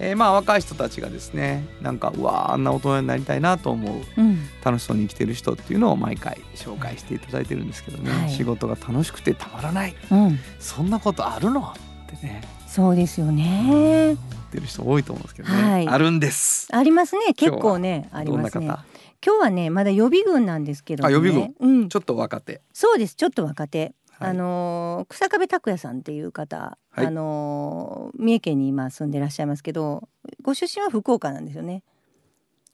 [0.00, 4.38] えーまあ若い人たちがですねなんかうわーあんな大人になりたいなと思ううん。
[4.64, 8.30] 楽しそうに生きてる人っていうのを毎回紹介していただいてるんですけどね、はい。
[8.30, 9.96] 仕事が楽しくてたまらない。
[10.12, 10.38] うん。
[10.60, 11.60] そんなことあるの？
[11.60, 12.42] ってね。
[12.68, 13.64] そうですよね。
[13.70, 14.16] 思っ
[14.52, 15.88] てる人多いと思うんですけどね、はい。
[15.88, 16.68] あるんです。
[16.70, 17.34] ありますね。
[17.34, 18.68] 結構ねありどんなますね。
[18.68, 18.84] 方
[19.24, 21.54] 今日はねまだ予備軍なんですけど、ね、あ予備軍。
[21.58, 21.88] うん。
[21.88, 22.60] ちょっと若手。
[22.72, 23.14] そうです。
[23.14, 24.30] ちょっと若手、はい。
[24.30, 27.06] あのー草壁拓也さんっていう方、はい。
[27.06, 30.08] あのー三重県に今住んでらっしゃいますけど
[30.42, 31.82] ご出身は福岡なんですよね。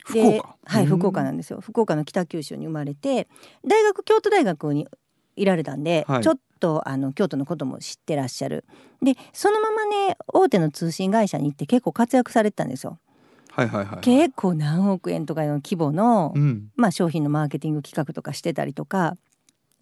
[0.04, 0.57] 福岡？
[0.64, 0.88] はいうん。
[0.88, 1.61] 福岡なんですよ。
[1.61, 3.26] 福岡の北九州に生まれて
[3.66, 4.87] 大学京都大学に
[5.37, 6.22] いられたんで、はい。
[6.22, 8.66] ちょっとあの京都のことも知ってらっしゃる。
[9.02, 12.98] でそのままね大手の通信会社に行って結構活躍されてたんですよ。
[13.55, 14.01] はいはいはい。
[14.01, 16.71] 結構何億円とかの規模の、うん。
[16.75, 19.17] まあ、商品のマーケティング企画とかしてたりとか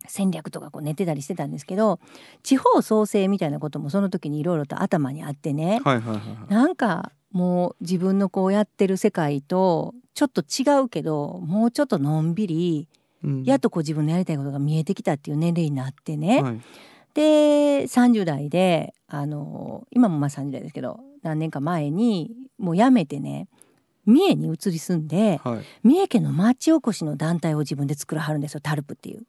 [0.06, 2.00] 戦略とかこう寝てたりしてたんですけど
[2.42, 6.52] 地方創生みたいなこともその時にいろいろと頭にあってね、はいはいはいはい。
[6.52, 12.88] なんかもう自分のこうやってる世界とちょっと違うけどもうちょっとのんびり
[13.24, 13.44] うん。
[13.44, 16.60] やっとこう自分のやりたいことが見えてきたっていう年齢になってね、はい。
[17.14, 23.48] で30代であの今もまあ30代ですけど何年か前にもう辞めてね
[24.06, 25.64] 三重に移り住んではい。
[25.82, 29.22] 三重県の町おこしの団体を自分で作らはるんですよタルプっていう。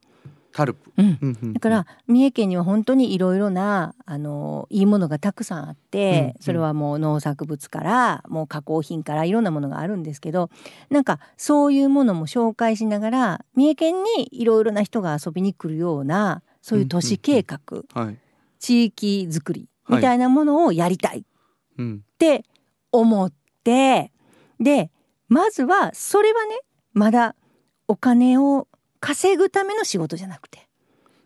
[0.51, 0.91] タルプ。
[0.97, 1.53] うん。
[1.53, 6.33] だから三重県には本当にいろいろなあのいいものがたくさんあって、うんうん。
[6.39, 10.49] それはもう農作物からもう加工品からいろんなものがあるんですけど
[10.89, 17.59] なんかそういうものも紹介しながら三重県にいろいろな人が遊びに来るようなそういう都市計画、
[17.93, 18.17] はい。
[18.59, 21.19] 地域づくりみたいなものをやりたい。
[21.19, 21.23] っ
[21.77, 22.03] うん。
[22.17, 22.43] て
[22.91, 23.31] 思っ
[23.63, 24.11] て、
[24.59, 24.89] で
[25.27, 26.59] まずはそれはね
[26.93, 27.35] まだ
[27.87, 28.67] お金を
[28.99, 30.67] 稼ぐための仕事じゃなくて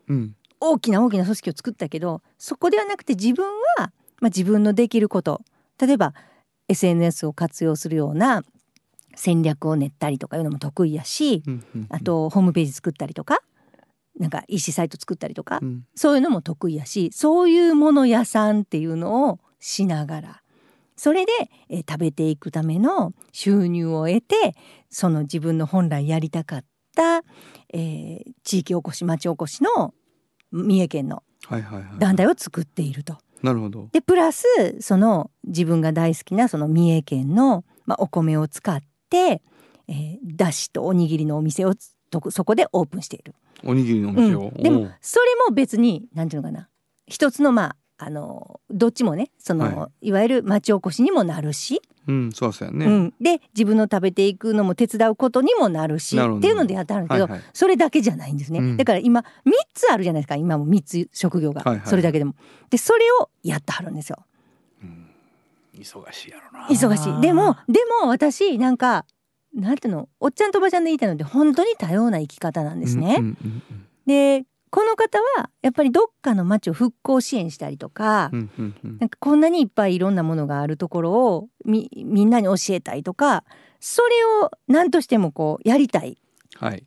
[0.07, 3.91] うん大きな大きな組織を作ったけどそこではなくて自分は、まあ、
[4.25, 5.41] 自分のできること
[5.79, 6.15] 例えば
[6.67, 8.43] SNS を活用するような
[9.15, 13.41] 戦略を練ったりとかいうのも得意やしうんうんあとホームページ作ったりとか
[14.17, 15.85] なんか EC サイト作ったりとかうん。
[15.95, 20.41] そういうのも得意やしそういうもの屋さんっていうのをしながら。
[20.95, 21.31] それで、
[21.69, 24.55] えー食べていくための収入を得て
[24.89, 26.65] その自分の本来やりたかっ
[26.95, 27.23] た、
[27.73, 29.93] えー地域おこし町おこしの
[30.51, 31.23] 三重県の
[31.99, 33.17] 団体を作っていると。
[33.43, 33.89] なるほど。
[33.91, 34.45] でプラス
[34.79, 39.43] その自分が大好きなその三重県の、まあ、お米を使って、
[39.87, 43.35] えー、だしとおにぎりのお店をつとそこでオープンしている。
[43.63, 44.51] おにぎりのお店を？
[44.55, 46.69] うん、でもそれも別に何ていうのかな。
[47.05, 50.11] 一つのまああのどっちもねその、、はい。
[50.11, 52.85] わゆる町おこしにもなるし、うんそうそうやね。
[52.85, 57.41] うん、で自分の食べていくのも手伝うことにもなるしっていうのでやってあるんですけど、はいはい。
[57.53, 58.77] それだけじゃないんですね、うん。
[58.77, 59.25] だから今3
[59.73, 61.87] つあるじゃないですか今も3つ職業が、はいはい。
[61.87, 62.35] それだけでも。
[62.69, 64.17] でそれをやってはるんですよ。
[65.73, 66.67] 忙しいやろな。
[66.67, 67.21] 忙しい。
[67.21, 69.05] でもでも私なんか
[69.53, 73.17] なんていうのおっちゃんとおばちゃんで言いたいのって本当に多様な生き方なんですね。
[73.19, 73.85] うんうんうん。
[74.05, 74.45] で
[74.77, 78.97] この方はやっぱりどっかの町を復興支援したりとか、うんうんうん。
[78.99, 83.43] なんかこんなにいっぱいいろんなものがあるところをみみんなに教えたいとか
[83.79, 86.19] それを何としてもこうやりたい。
[86.57, 86.85] はい。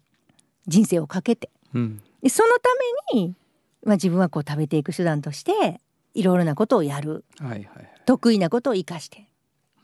[0.68, 1.50] 人生をかけて。
[1.74, 2.00] うん。
[2.22, 2.68] でそのた
[3.12, 3.34] めに、
[3.82, 5.80] まあ、自分はこう食べていく手段として
[6.14, 7.24] いろいろなことをやる。
[7.40, 7.68] はいはい
[8.06, 9.26] 得意なことを生かして。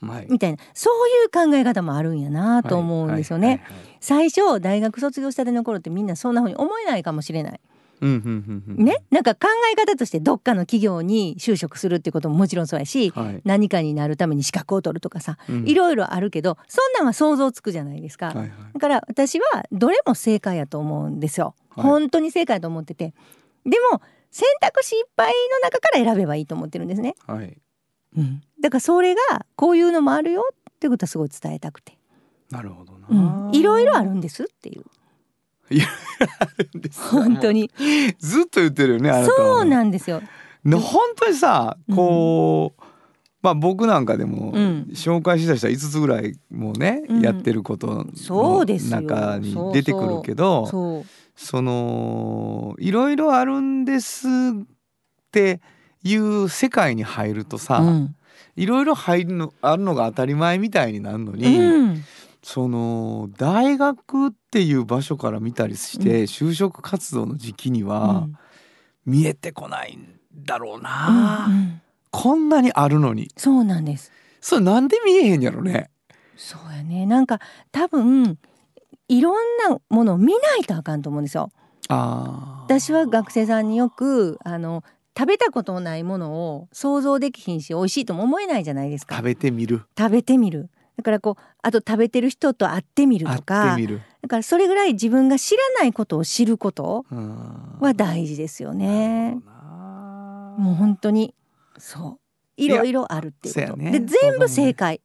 [0.00, 0.28] はい。
[0.30, 0.58] みたいな。
[0.74, 3.48] そういう考え方もあるんやなと思うんですよね。
[3.48, 3.70] はいはい。
[3.98, 7.60] 最初大学卒業したての頃ってみんなそんな風に思えないかもしれない。
[8.00, 13.40] ね、なんか考え方としてどっかの企業に就職するってことももちろんそうやし、はい。
[13.44, 15.68] 何かになるために資格を取るとかさ、うん。
[15.68, 18.26] いろいろあるけどそんなんは想像つくじゃないですか。
[18.26, 18.50] はいはい。
[18.74, 21.54] だから私はどれも正解やと思うんですよ。
[21.70, 21.84] はい。
[21.84, 23.14] 本当に正解やと思ってて。
[23.64, 27.14] でも選択肢いっぱいの中から選べばいいと思ってるんですね。
[27.26, 27.56] はい。
[28.16, 29.20] うん、だからそれが
[29.56, 31.98] こういうのもあるよってことはすごい伝えたくて、
[32.50, 33.08] なるほどな。
[33.48, 34.84] うん、いろいろあるんですっていう
[35.68, 37.70] です本当に。
[38.18, 40.20] ずっと言ってるよねあなたはそうなんですよ。
[40.64, 42.82] ね本当にさこう、
[43.42, 44.88] まあ僕なんかでもうん。
[44.92, 47.20] 紹介したら5つぐらいもうね、うん。
[47.20, 49.00] やってることそうですよ。
[49.00, 54.30] の中に出てくるけどそのいろいろあるんですっ
[55.30, 55.60] て
[56.02, 58.16] いう世界に入るとさ、うん。
[58.56, 62.04] いろいろ入るのあるのが当たり前みたいになるのに、うん
[62.46, 68.28] その大学っていう場所から見たりして、就職活動の時期には
[69.04, 71.82] 見えてこないんだろうな、うんうん。
[72.12, 73.32] こんなにあるのに。
[73.36, 74.12] そうなんです。
[74.40, 75.90] それなんで見えへんやろね。
[76.36, 77.04] そうやね。
[77.04, 77.40] なんか
[77.72, 78.38] 多分
[79.08, 79.34] いろん
[79.68, 81.50] なものを見ないとあかんと思うんですよ。
[81.88, 84.84] 私は学生さんによくあの
[85.18, 89.16] 食べたことのないものを想像できひんし美味しいとも思えないじゃないですか。
[89.16, 89.82] 食べてみる。
[89.98, 93.76] 食べてみるだからこうあと食べてる人と会ってみるとか
[94.22, 99.36] だからそれぐらい自分が知らないことを知ることはは大事ですよね。
[100.58, 101.34] もう本当に
[101.78, 102.20] そう。
[102.56, 103.76] いろいろあるっていうこと。
[103.76, 103.90] ね。
[103.90, 105.00] で全部正解。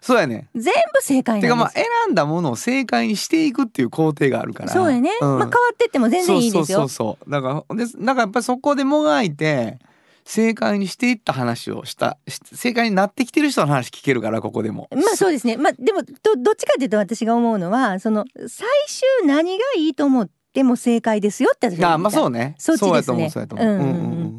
[0.00, 0.48] そうやね。
[0.54, 4.70] 全部正解てかまあ選んだものを正解にしていくっていう工程があるから。
[4.70, 5.22] そうやね、ん。
[5.22, 6.64] まあ変わってっても全然いいですよ。
[6.64, 7.30] そうそうそうそう。
[7.30, 9.78] だからでなんかやっぱりそこでもがいて
[10.24, 14.88] 正解にしていった話をしたし正解になってきてる人の話聞けるからここでも。
[14.90, 15.56] まあそうですね。
[15.56, 22.54] まあでもどどっちかというと私が思うのはその最終何がいいと思っても正解ですよって私あまあそうね。
[22.58, 22.94] そっちですね。
[22.94, 23.90] そうやと思うそうやと思う、うんうんう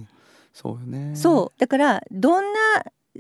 [0.01, 0.07] ん。
[0.53, 1.15] そうよね。
[1.15, 1.59] そう。
[1.59, 2.59] だからどんな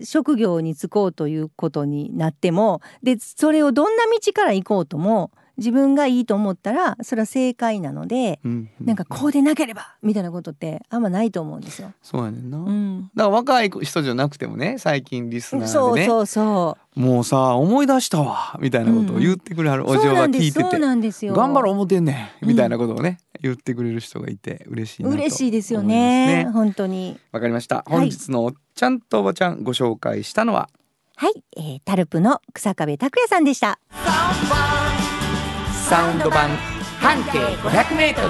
[0.03, 11.93] 職業に就こうということになってもでそれをどんな道から行こうとも自分がいいと思ったらそれは正解なので、うんなんかこうでなければみたいなことってあんまないと思うんですよ。
[12.01, 15.73] そうやねんな、うん、だから若い人じゃなくてもね最近リスナーでね。
[15.73, 16.99] そうそうそう。
[16.99, 20.69] もうさ思い出したわみたいなことを言ってくれはる、お嬢が聞いてて。
[20.71, 21.33] そうなんですよ。
[21.33, 22.49] 頑張ろう思ってんねんうん。
[22.49, 27.19] みたいなことをね、言ってくれる人がいて嬉しいなと嬉しいですよね本当に。
[27.31, 27.85] わかりました。
[27.87, 27.91] い。
[27.91, 30.69] 本日のおっちゃんとおばちゃんご紹介したのは。
[31.17, 33.79] はい、えー、タルプの草壁拓也さんでした。
[35.87, 36.49] サウンド版
[36.99, 38.29] 半径500メートル。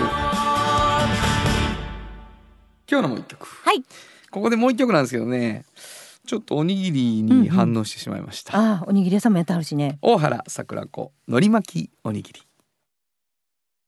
[2.91, 3.47] 今日のもう一曲。
[3.64, 3.82] はい。
[4.30, 5.64] ここでもう一曲なんですけどね。
[6.28, 9.99] ちょっとおにぎりに反応してしまいました、ああ、おにぎり屋さんもやってあるしね。
[10.01, 12.41] 大原桜子のり巻きおにぎり。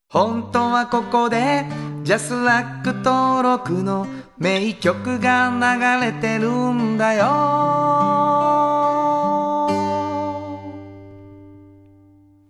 [0.10, 1.66] 本当はここで
[2.04, 4.08] ジャスラック登録の
[4.38, 7.26] 名曲が流れてるんだよ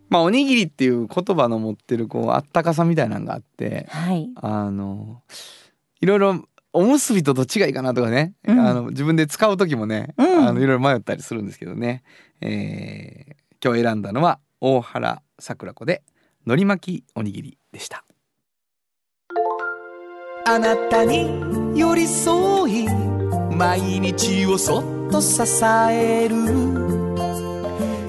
[0.09, 4.29] まあおにぎりっていう言葉の持ってるこうあったかさみたいなのがあってはい。
[4.35, 5.21] あの
[6.01, 8.59] いろいろおむすびとどっちがいいかなとかね、うん。
[8.59, 10.47] あの自分で使う時もね、うん。
[10.47, 12.03] あのいろいろ迷ったりするんですけどね、
[12.41, 16.03] えー今日選んだのは大原桜子で
[16.45, 18.03] のり巻きおにぎりでした。
[20.45, 21.27] あなたに
[21.77, 22.87] 寄り添い
[23.51, 25.41] 毎日をそっと支
[25.91, 26.86] える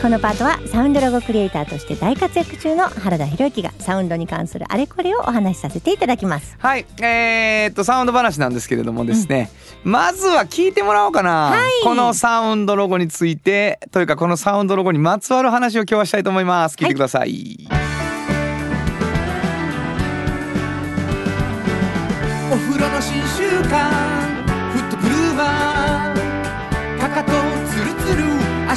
[0.00, 6.56] このパートはサウンドロゴクリエイターとして大活躍中の原田博之がサウンドに関するあれこれをお話しさせていただきます。
[6.60, 6.86] はい。
[7.02, 9.50] えー、っとサウンド話なんですけれどもですね、
[9.82, 11.70] まずは聞いてもらおうかな、はい。
[11.82, 16.76] このサウンドロゴについてというかこのサウンドロゴにまつわる話を今日はしたいと思います。
[16.76, 17.66] 聞いてください。
[22.50, 24.37] お風呂の新習慣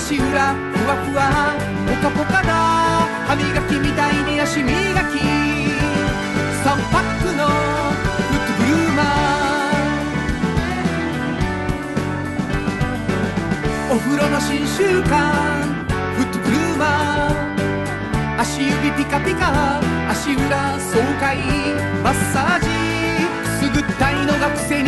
[0.01, 1.21] 足裏ふわふわ
[1.85, 2.49] ポカポカだ。
[3.27, 5.19] 歯磨きみたいに足磨き。
[6.63, 7.51] 3パックのフ
[8.35, 15.13] ットグルーマーお風呂の新習慣
[16.15, 19.79] フットグルーマー足指ピカピカ
[20.09, 21.37] 足裏爽快
[22.03, 22.67] マッサージ。
[23.43, 24.80] くすぐったいのが癖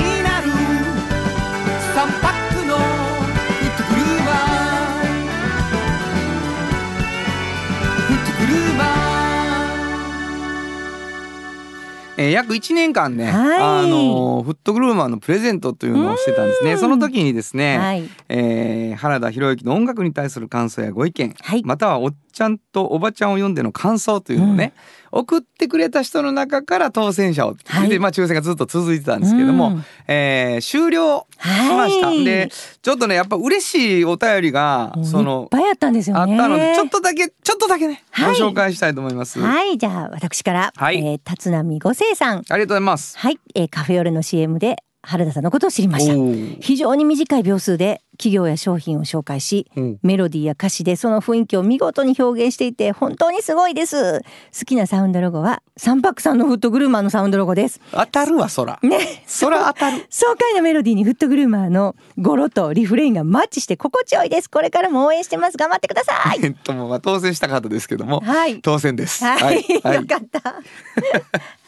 [12.17, 13.59] えー約1年間ね、はい。
[13.85, 16.77] あのーフットグルーマーのプレゼントというのをしてたんですね。
[16.77, 18.09] その時にですね、はい。
[18.29, 21.63] えー原田博之の音楽に対する感想やご意見、はい。
[21.63, 24.73] またはおっちゃんとおばちゃんを読んでの感想というのをね、
[25.15, 27.89] 送ってくれた人の中から当選者を、はい。
[27.89, 29.85] でまあ抽選がずっと続いてたんですけども、うん。
[30.07, 32.25] えー終了しました、はい。
[32.25, 32.49] で
[32.81, 36.33] ちょっとねやっぱ嬉しいお便りがそのいっぱいあったんですよね。
[36.33, 38.39] あったのでちょっとだけちょっとだけね、はい。
[38.39, 40.97] ご紹介したいと思います、はい、じゃあ私から、はい。
[40.97, 43.17] えー立浪五世さん、ありがとうございます。
[43.19, 46.13] はい、えーカフェオレの CM で原田さんのことを知りました。
[46.61, 54.21] 非常に短い秒数で企業や商品を紹介し、うんメロディーや歌詞でその雰囲気を見事に表現していて本当にすごいです。
[54.21, 57.79] 好きなサウンドロゴはサンパックさんのフットグルーマーのサウンドロゴです。
[57.91, 64.49] 当たるわそらね、そら当たる 爽快なメロディーにフットグルーマーの語呂とリフレインがマッチして心地よいです。
[64.49, 65.57] これからも応援してます。
[65.57, 66.39] 頑張ってください。
[66.43, 68.61] えっとまあ当選したかったですけども、はい。
[68.61, 70.55] 当選ですはい、はいよかった。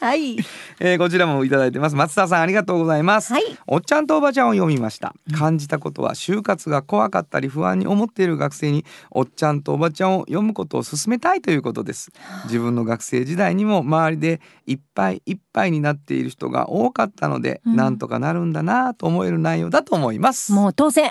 [0.06, 0.36] はい。
[0.80, 12.12] えーこちらもいただいてます松田さんありがとうございます、はいおっちゃんとおばちゃんを読みました感じたことは就活が怖かったり不安に思っている学生におっちゃんとおばちゃんを読むことを勧めたいということです。
[12.44, 17.76] 自分の学生時代にも周りでいっぱいいっぱいになっている人が多かったので、うん。
[17.76, 20.52] なんとかなるんだなと思える内容だと思います。
[20.52, 21.10] もう当選。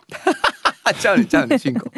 [0.88, 1.92] あちゃうねちゃうね進行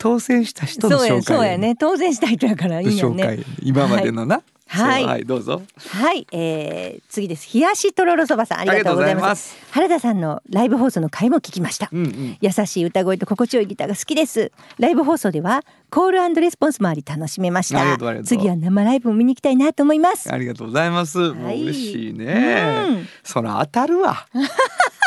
[0.00, 1.76] 当選した人の紹介そうや、ね。
[1.76, 3.22] 当選した人やからいいよね。
[3.24, 5.62] 紹介今までのな、はいそうどうぞ。
[5.90, 7.48] はい、えー、次です。
[7.54, 9.56] 冷やしとろろそばさんありがとうございます。
[9.70, 11.88] 原田さんのライブ放送の回も聞きました。
[11.92, 12.38] うんうん。
[12.40, 14.52] 優しい歌声と心地よいギターが好きです。
[14.78, 17.98] ライブ放送ではコールレスポンスもあり楽しめました。
[18.24, 20.32] 次は生ライブも見に行きたいなと思います。
[20.32, 21.18] ありがとうございます。
[21.20, 21.62] はい。
[21.62, 22.86] 嬉しいね。
[22.88, 23.08] うん。
[23.22, 24.26] そら当たるわ。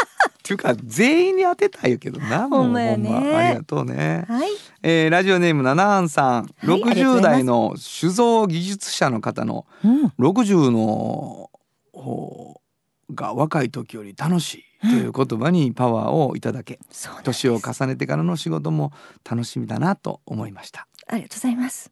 [0.45, 2.47] っていうか全員に当てたいけどな。
[2.47, 3.09] もうほんまやね。
[3.09, 4.25] まありがとうね。
[4.27, 4.49] はい。
[4.83, 7.41] えー、ラジオネームナナーンさん、はいありがとうござい60ます。
[7.41, 10.05] 代の酒造技術者の方のうん。
[10.19, 11.49] 60の
[11.93, 12.61] ほ
[13.09, 16.77] うが若い時より楽しいという言葉にパワーをいただけ、
[17.23, 18.91] 年を重ねてからの仕事も
[19.27, 20.87] 楽しみだなと思いました。
[21.07, 21.91] ありがとうございます。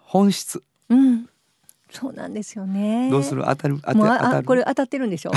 [0.00, 0.62] 本質。
[0.90, 1.30] うん。
[1.90, 3.08] そうなんですよね。
[3.10, 3.44] どうする？
[3.46, 3.78] 当たる？
[3.80, 5.32] 当たるああこれ当たってるんでしょ？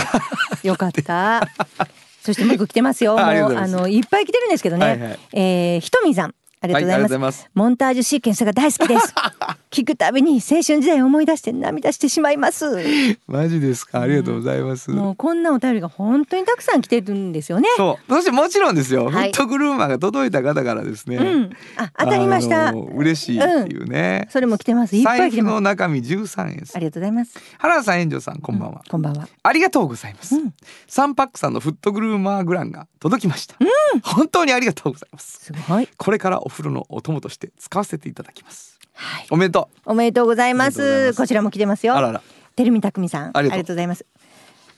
[0.63, 1.47] よかった
[2.27, 3.15] そしてもう一個来てますよ。
[3.17, 3.31] あ
[3.67, 5.19] のいっぱい来てるんですけどね、はいはい。
[5.31, 6.35] えーひとみさん
[6.75, 7.49] ありがとうございます、ます。
[7.53, 9.13] モンタージュシーケンスが大好きです。
[9.71, 12.65] 聞くたびに青春時代を思い出して涙してしまいます。
[13.27, 14.01] マジですか？
[14.01, 14.89] ありがとうございます。
[14.91, 17.67] もうこんなお便りが本当にたくさん来てるんですよね。
[17.77, 18.13] そう。
[18.13, 19.31] そしてもちろんですよ、はい。
[19.31, 21.49] フットグルーマーが届いた方からですね、うん。
[21.77, 22.71] あ当たりました。
[22.71, 24.95] 嬉しいっていうね、それも来てます。
[24.95, 25.53] いっぱい来てます。
[25.53, 26.75] の中身13円です。
[26.75, 27.37] ありがとうございます。
[27.57, 29.27] 原田さん、炎上さん、こんばんは、こんばんは。
[29.43, 30.35] ありがとうございます。
[30.35, 30.53] うん。
[30.87, 33.55] サンパックさんのフットグルーマーグランが届きました。
[34.03, 35.39] 本当にありがとうございます。
[35.45, 35.87] すごい。
[35.97, 38.79] これからお風呂のお供として使わせていただきます。
[38.93, 39.27] はい。
[39.29, 41.13] おめでとおめでとうございます。
[41.13, 41.17] す。
[41.17, 41.87] こちらも来てますう。
[41.87, 41.95] よ。
[41.95, 42.21] あらら、
[42.55, 43.37] てるみたくみさん。
[43.37, 43.63] ありがとう。
[43.67, 44.05] ございます。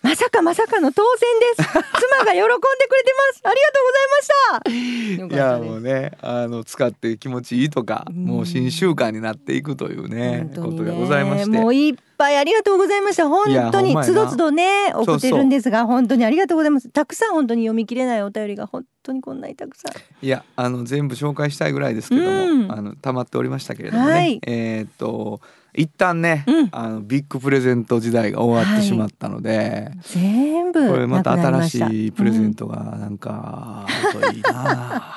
[0.02, 1.70] まさかまさかの当選です。
[1.72, 3.42] 妻が喜んでくれてます。
[3.44, 5.36] ありがとうございました。
[5.36, 8.26] いやもうね、あの使って気持ちいいとか、うん。
[8.26, 11.50] もう新習慣になっていくというね、本当にことがございまして。
[11.50, 13.28] もういっぱいありがとうございました。
[13.30, 16.90] 本当につどつどね送ってるんですが本当にありがとうございます。
[16.90, 20.26] たくさん本当に読み切れないお便りが本当にこんなにたくさん。
[20.26, 22.72] いやあの全部紹介したいぐらいですけども、うん。
[22.72, 24.42] あの溜まっておりましたけれどもね、はい。
[24.46, 25.40] えーっと
[25.74, 26.70] 一旦ね、うん。
[26.72, 35.16] あのビッグプレゼント時代が終わってはいしまったので、全部これまた新しいプレゼント、トがなんか あるといいな、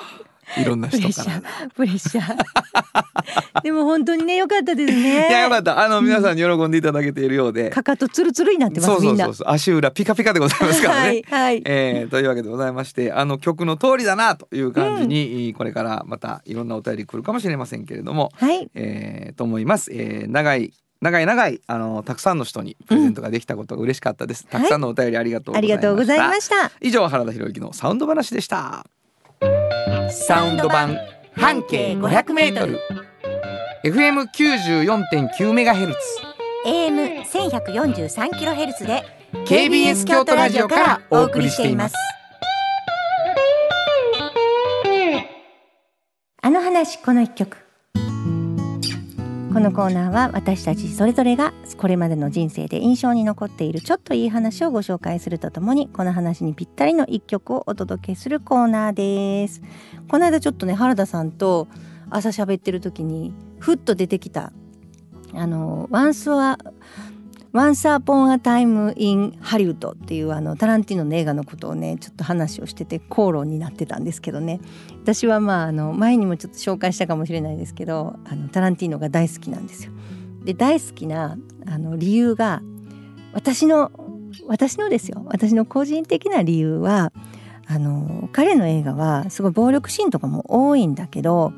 [0.58, 1.40] いろんなプレ人から。
[1.40, 2.36] ッシャープレッシャー。
[3.62, 5.28] でも本当にね良かったですね。
[5.28, 9.48] いやよかったあの皆さんに喜んでいただけているようで、かかとツルツルになってますそうそうんそうそう。
[9.48, 11.02] 足裏ピカピカでございますからね。
[11.02, 11.24] はい。
[11.28, 18.68] はいえーというわけでございましてあの曲の通りだなという感じに、これからまたいろんなお便り来るかもしれませんけれども、はい。
[18.74, 26.70] えーと思います、えー長い長い長いあのたくさんの人にプレゼントができたことが嬉しかったです、たくさんのお便りありがとうございました、ありがとうございました。
[26.80, 28.86] 以上原田博之のサウンド話でした
[30.10, 30.98] サウンド版
[31.36, 32.80] 半径500メートル。
[33.84, 35.98] FM 94.9メガヘルツ。
[36.66, 39.02] AM 千百四十三キロヘルツで
[39.46, 41.94] KBS 京都ラジオからお送りしています。
[46.42, 47.61] あの話この一曲
[49.52, 59.60] このコーナーは私たちそれぞれがこれまでの人生で印象に残っているちょっといい話をご紹介するとともにこの話にぴったりの一曲をお届けするコーナーです。
[60.08, 61.68] この間ちょっとね原田さんと
[62.08, 64.54] 朝喋ってる時にふっと出てきた
[65.34, 66.58] あの「ワンスは
[67.52, 74.60] Once Upon a Time in Hollywood」っていうあのタランティーノの映画のことをねちょっと話をしてて口論になってたんですけどね
[75.02, 79.92] 私はまああの前にもちょっと紹介したかもしれないですけどあのタランティーノが大好きなんですよ。
[80.44, 81.36] で大好きな
[81.66, 82.62] あの理由が
[83.32, 83.92] 私の
[84.46, 87.12] 私のですよ私の個人的な理由は
[87.66, 91.52] あの彼の映画はすごい暴力シーンとかも多いんだけど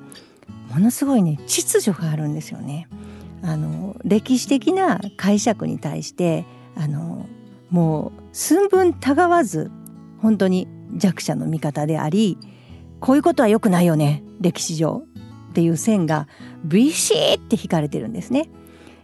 [0.71, 2.89] ものすごいね秩序があるんですよね。
[3.45, 7.27] あの歴史的な解釈に対してあの
[7.69, 9.71] もう寸分たがわず
[10.21, 10.67] 本当に
[10.97, 12.39] 弱者の味方であり
[13.01, 15.05] こういうことは良くないよね歴史上
[15.51, 16.27] っていう線が
[16.65, 18.49] ビシーって引かれてるんですね。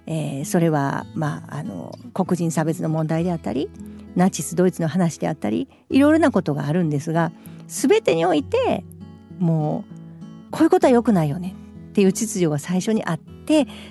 [0.06, 3.70] えーそれは、まあ、あの黒人差別の問題であったり
[4.16, 7.30] ナチスドイツの話であったりいろいろなことがあるんですが
[7.68, 8.82] 全てにおいて
[9.38, 11.54] もうこういうことは良くないよね
[11.90, 13.39] っていう秩序が最初にあって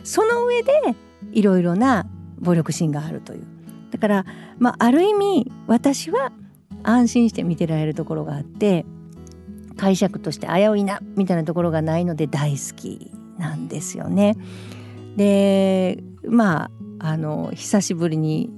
[0.04, 0.72] その上で
[1.32, 2.08] いろいろな
[2.40, 3.48] 暴力シーンがあるという
[3.92, 4.26] だから、
[4.58, 6.32] まあ、ある意味私は
[6.84, 8.86] 安心して見てられるところがあって
[9.78, 14.36] 解釈として危ういなみたいなところがないので大好きなんですよね。
[15.16, 16.66] でま
[17.00, 18.52] ああの久しぶりに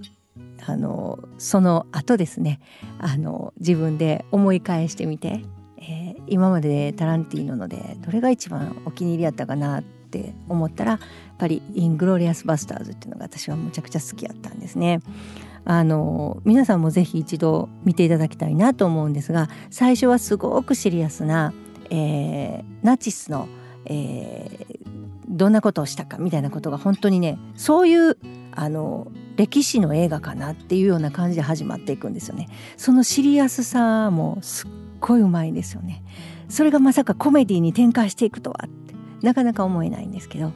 [0.65, 2.59] あのその後ですね
[2.99, 5.43] あの自分で思い返してみて、
[5.77, 10.99] えー今までタランティーノのでどれが一番お気に入りやったかなってって思ったらやっ
[11.37, 14.99] ぱり「イングロリアス・バスターズ」っていうのが私はむちゃくちゃ好きやったんですね。
[15.63, 21.53] あの皆さんもぜひ一度見ていただきたいなと思うんですが最初はすごくシリアスな、
[21.89, 23.47] えーナチスの、
[23.85, 24.81] えー
[25.31, 28.17] どんなことをしたかみたいなことが本当にねそういう
[28.51, 29.07] あの
[29.37, 32.49] 歴史の映画かなっていうような感じで始まっていくんですよね。
[32.75, 36.03] そのシリアスさもすっごいうまいんですよね。
[36.49, 38.69] それがまさかコメディに展開していくとはっ
[39.21, 40.51] なかなか思えないんですけど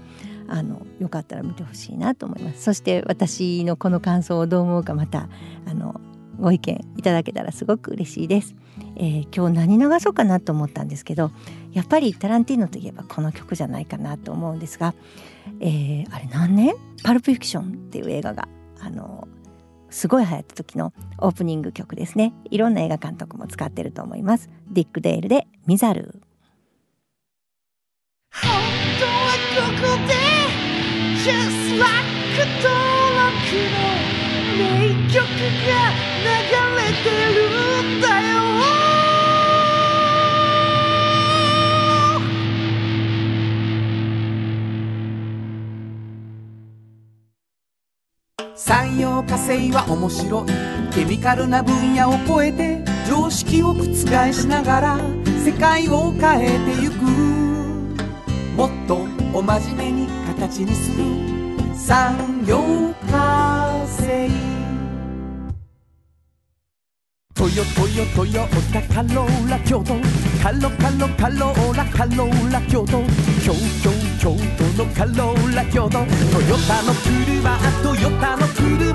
[0.47, 2.63] あのよかったら見てほしいなと思います。
[2.63, 5.27] そして私のこの感想をどう思うかまた
[5.65, 5.99] あの
[6.39, 8.55] ご意見いただけたらすごく嬉しいです、
[8.97, 11.31] えー今日何流そうかなと思ったんですけど
[11.71, 14.93] やっぱりタランティーノといえばこの曲じゃないかなと思うんですが、
[15.61, 16.75] えーあれ何年？
[17.03, 18.49] パルプフィクションっていう映画が
[18.81, 19.27] あの
[19.89, 22.33] すごい流行った時のオープニング曲ですね。
[22.51, 24.49] いろんな映画監督も使ってると思います。
[24.69, 26.21] ディック・デールでミザル
[28.41, 28.51] 本
[28.99, 30.13] 当はここで
[31.23, 32.05] Just like
[32.61, 32.69] 登
[33.15, 33.33] 録
[33.71, 33.77] の
[34.57, 34.61] 名
[35.11, 35.15] 曲
[35.65, 35.71] が
[36.21, 36.29] 流
[36.75, 37.37] れてる
[37.97, 38.35] んだよ。
[48.55, 50.47] 産業化成は面白い。
[50.93, 53.83] ケミカルな分野を超えて常識を覆
[54.31, 54.97] しながら
[55.43, 57.34] 世界を変えてゆく。
[58.55, 61.03] もっとお真面目に形にする。
[61.75, 64.29] 産業化成
[67.33, 69.95] トヨトヨトヨタカローラ京都。
[70.41, 73.03] カロカロカローラカローラ京都
[73.43, 73.53] 京
[73.83, 73.91] 京
[74.21, 75.89] 京都のカローラ京都。
[75.99, 78.93] トヨタの車トヨタの車。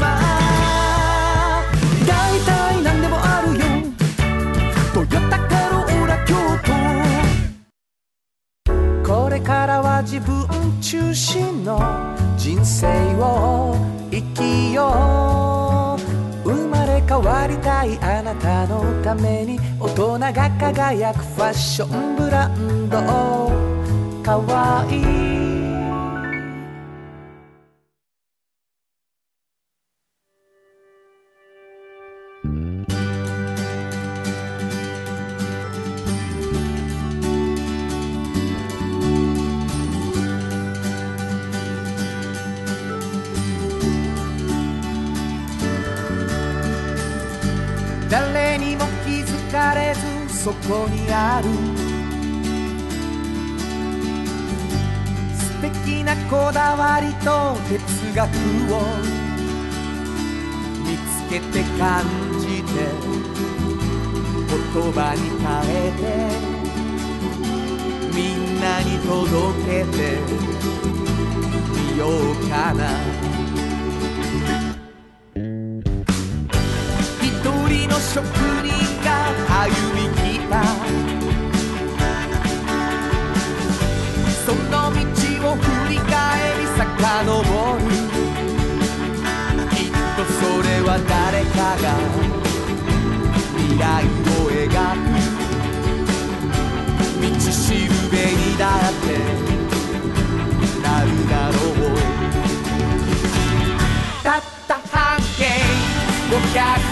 [2.07, 2.60] 大体
[9.31, 10.45] これからは自分
[10.81, 11.79] 中心の
[12.37, 13.77] 人生を
[14.11, 15.97] 生きよ
[16.45, 16.51] う。
[16.51, 22.99] 生まれ変わりたいあなたのために大人が輝くファッションブランド。
[24.25, 25.50] かわいい。
[51.41, 51.49] ある。
[55.35, 57.81] 素敵なこだわりと哲
[58.15, 58.29] 学
[58.75, 58.77] を
[60.85, 62.05] 見つけて感
[62.41, 62.71] じて
[64.49, 66.03] 言葉に変えて
[68.15, 69.99] みんなに届けて
[71.93, 72.11] みよう
[72.51, 72.81] かな。
[77.23, 77.33] 一
[77.69, 78.27] 人の職
[78.67, 78.90] 人
[91.77, 91.99] が
[93.57, 94.07] 未来を
[94.51, 95.11] 描く
[97.21, 99.07] 道しるべにだって
[100.83, 101.99] なるだろう。
[104.23, 105.45] たった半径
[106.31, 106.90] 500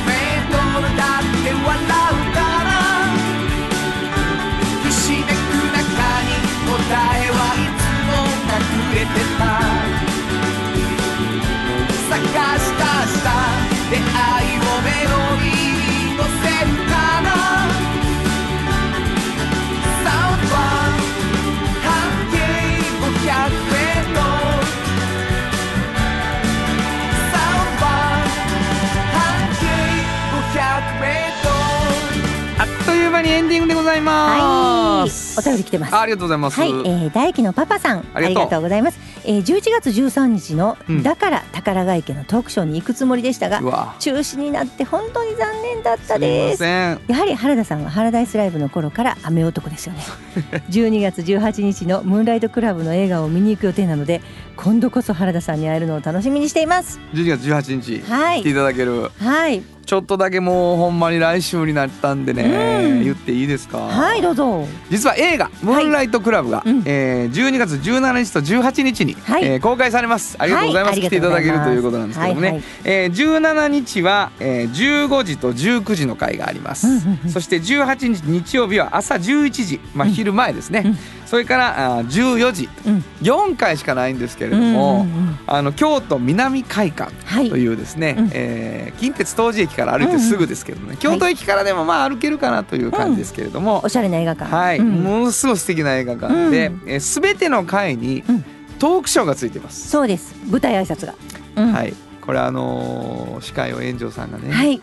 [33.38, 35.27] エンディングでございます。
[35.38, 35.94] お便り来てます。
[35.94, 36.60] あありがとうございます。
[36.60, 38.62] はい、えー、大輝のパパさんありがとう。
[38.62, 41.02] ございます、えー、11月13日の、うん。
[41.02, 43.60] だから宝ヶ池のトークショーに行くつもりでしたが
[43.98, 47.00] 中止になって本当に残念だったでますせん。
[47.06, 50.02] やはり原田さんはハラダイスライブの頃から雨男ですよね。
[50.70, 54.20] 12月18日のムーンライトクラブの映画を見に行く予定なので
[54.56, 56.98] 今度こそ原田さんに会えるのを楽しみにしています。
[57.14, 58.40] 12月18日、はい。
[58.40, 59.10] 来ていただける。
[59.20, 59.62] はい。
[59.86, 62.42] ちょっとだけもうほんまに来週になったんでね、
[62.82, 63.04] うん。
[63.04, 63.78] 言っていいですか？
[63.78, 64.66] はいどうぞ。
[64.90, 66.82] 実は映画「ムーンライトクラブが」うん。
[66.86, 69.44] えー12月17日と18日に、はい。
[69.44, 70.36] えー公開されます。
[70.38, 71.08] ありがとうございます、はい。
[71.08, 72.64] 来ていただけるということなんですけどもね、はいはい。
[72.84, 76.86] えー17日は、えー15時と19時の回があります、
[77.28, 80.98] そして18日日曜日は朝11時、まあ、昼前ですね、うん
[81.28, 82.68] それからあー14時。
[82.86, 83.04] うん。
[83.20, 85.38] 4回しかないんですけれどうんも、うんうん。
[85.46, 87.50] あの京都南会館はい。
[87.50, 88.30] というですね、うん。
[88.32, 94.50] えー近鉄東寺駅から歩いてすぐですけどね、京都駅からでもまあ歩けるかなという感じですけれども、おしゃれな映画館。
[94.56, 95.02] はい、うん。
[95.02, 96.82] ものすごい素敵な映画館で、うん。
[96.86, 98.44] えー、全ての回にうん。
[98.78, 99.88] トークショーがついてます。
[99.90, 100.34] そうです。
[100.50, 101.14] 舞台挨拶が、
[101.56, 101.72] うん。
[101.72, 101.92] はい。
[102.24, 104.80] これあのー司会を炎上さんがね、はい。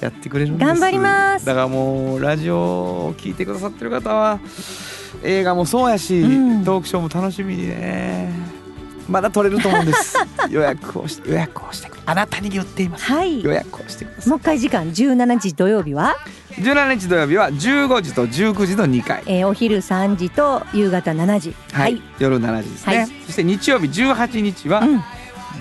[0.00, 0.68] やってくれるんです。
[0.68, 1.44] 頑張ります。
[1.46, 4.38] だからもうラジオを聞いてくださってる方は
[5.22, 6.64] 映画もそうやし、うん。
[6.64, 8.32] トークショーも楽しみにね。
[9.08, 10.16] まだ取れると思うんです。
[10.50, 13.04] 予約をし予約をしてくあなたに言っています。
[13.04, 13.42] はい。
[13.42, 14.28] 予約をしてください。
[14.30, 14.90] もう一回時間。
[14.90, 16.16] 17時土曜日は、
[16.52, 19.22] 17日土曜日は15時と19時の2回。
[19.26, 21.54] えーお昼3時と夕方7時。
[21.72, 23.06] はい、夜7時ですね、はい。
[23.26, 25.02] そして日曜日18日はうん。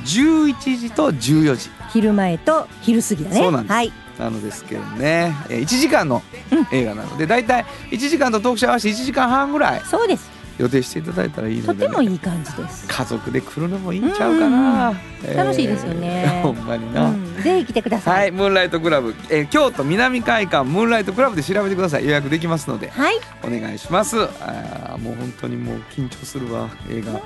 [0.06, 1.70] 11時と14時。
[1.92, 3.38] 昼前と昼過ぎだね。
[3.38, 3.72] そうなんです。
[3.74, 5.36] はいなのですけどね。
[5.50, 6.68] えー1時間のうん。
[6.72, 10.36] 映画なのでだいたい1時間とトークショー合わせて1時間半ぐらいそうです。
[10.58, 14.94] 予定していただいたらいいので、とてもいい感じです、家族で来るのもいいんちゃうかな、
[15.26, 16.40] えー楽しいですよね。
[16.44, 22.06] ほんまにうな、ん、ぜひ来てくださはいいムーンライトクラブ、えー京都南会館ムーンライトクラブで調べてください。
[22.06, 22.90] 予約できますので。
[22.90, 24.18] はい、お願いします。
[24.18, 27.20] あーもう本当にもう緊張するわ映画。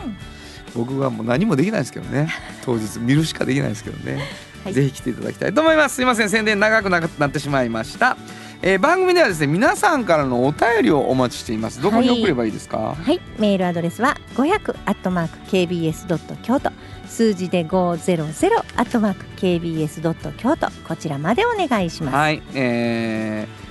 [0.74, 2.30] 僕はもう何もできないですけどね。
[2.66, 4.24] 当日見るしかできないですけどね、
[4.64, 4.74] はい。
[4.74, 5.96] ぜひ来ていただきたいと思います。
[5.96, 6.30] すいません。
[6.30, 8.18] 宣伝長くななってしまいました、
[8.62, 11.82] えー番組ではですね皆さんからのお便りをお待ちしています。
[11.82, 16.72] どこに送ればいいですか、はい、メールアドレスは500アットマーク kbs ドット京都。
[17.08, 20.68] 数字で500アットマーク kbs ドット京都。
[20.88, 22.16] こちらまでお願いします。
[22.16, 23.70] はい、えー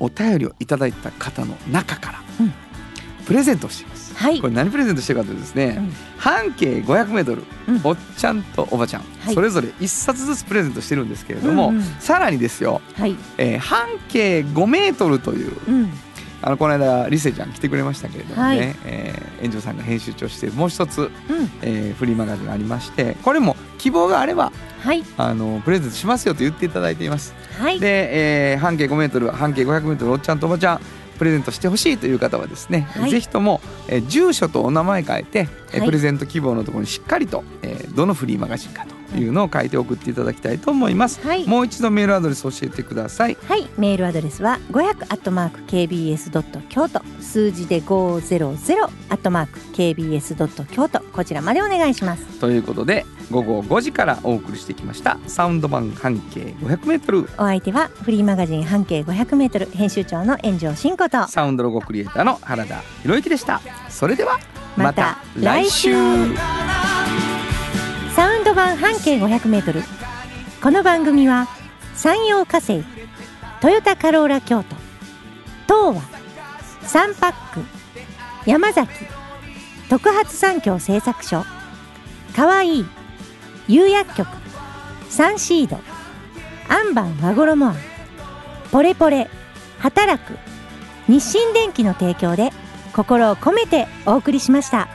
[0.00, 2.52] お便りをいただいた方の中から、うん。
[3.24, 4.40] プレゼントをしてはい。
[4.40, 5.92] これ何プレゼントしてるかというとですね、うん。
[6.18, 7.80] 半径 500m、うん。
[7.84, 9.34] おっちゃんとおばちゃん、はい。
[9.34, 11.82] それぞれ1冊ずつプレゼントしてるんですけれども、うんうん。
[12.00, 15.90] さらにですよ、はい、えー半径5メートルといううん、
[16.42, 18.58] あのこの間リセちゃん来てくれましたけれどもね、はい。
[18.84, 21.10] えー、園長さんが編集長してもう一つ、うん、
[21.62, 24.52] えーフリーマガジンがありましてこれも希望があれば
[24.84, 27.34] はい、あのプレゼントしますよと言っていただいています。
[27.58, 30.80] はい、で、えー半径5メートル半径500メートルおっちゃんとおばちゃん
[31.18, 41.20] プレゼントしてほしいという方はですね、はいぜひとも、えー住所とお名前書いて、えプレゼント希望のところにしっかりと、えーどのフリーマガジンかというのを書いて送っていただきたいと思います。
[41.26, 43.36] はいもう一度メールアドレス教えてください。
[43.46, 52.24] はい、メールアドレスは500アットマーク kbs ドット京都数字で500アットマーク kbs ドット京都こちらまでお願いします。
[52.40, 55.18] ということで午後5時からお送りしてきました。
[55.26, 57.28] サウンド版半径500メートル。
[57.38, 61.26] お相手はフリーマガジン半径500メートル編集長の炎上真子と。
[61.28, 63.60] サウンドロゴクリエイターの原田博之でした。
[63.88, 64.38] それでは
[64.76, 65.94] また来週。
[68.14, 69.82] サウンド版半径500メートル。
[70.62, 71.48] この番組は
[71.94, 72.82] 山陽火星
[73.60, 76.02] トヨタカローラ京都東
[76.82, 77.60] 和サンパック
[78.48, 78.90] 山崎
[79.90, 81.44] 特発産業製作所
[82.34, 82.86] かわいい
[83.68, 84.28] 釉薬局
[85.08, 85.78] サンシード
[86.68, 87.76] アンバン和衣あん
[88.70, 89.28] ポレポレ
[89.78, 90.36] 働く
[91.08, 92.50] 日清電機の提供で
[92.94, 94.88] 心を込めてお送りしました。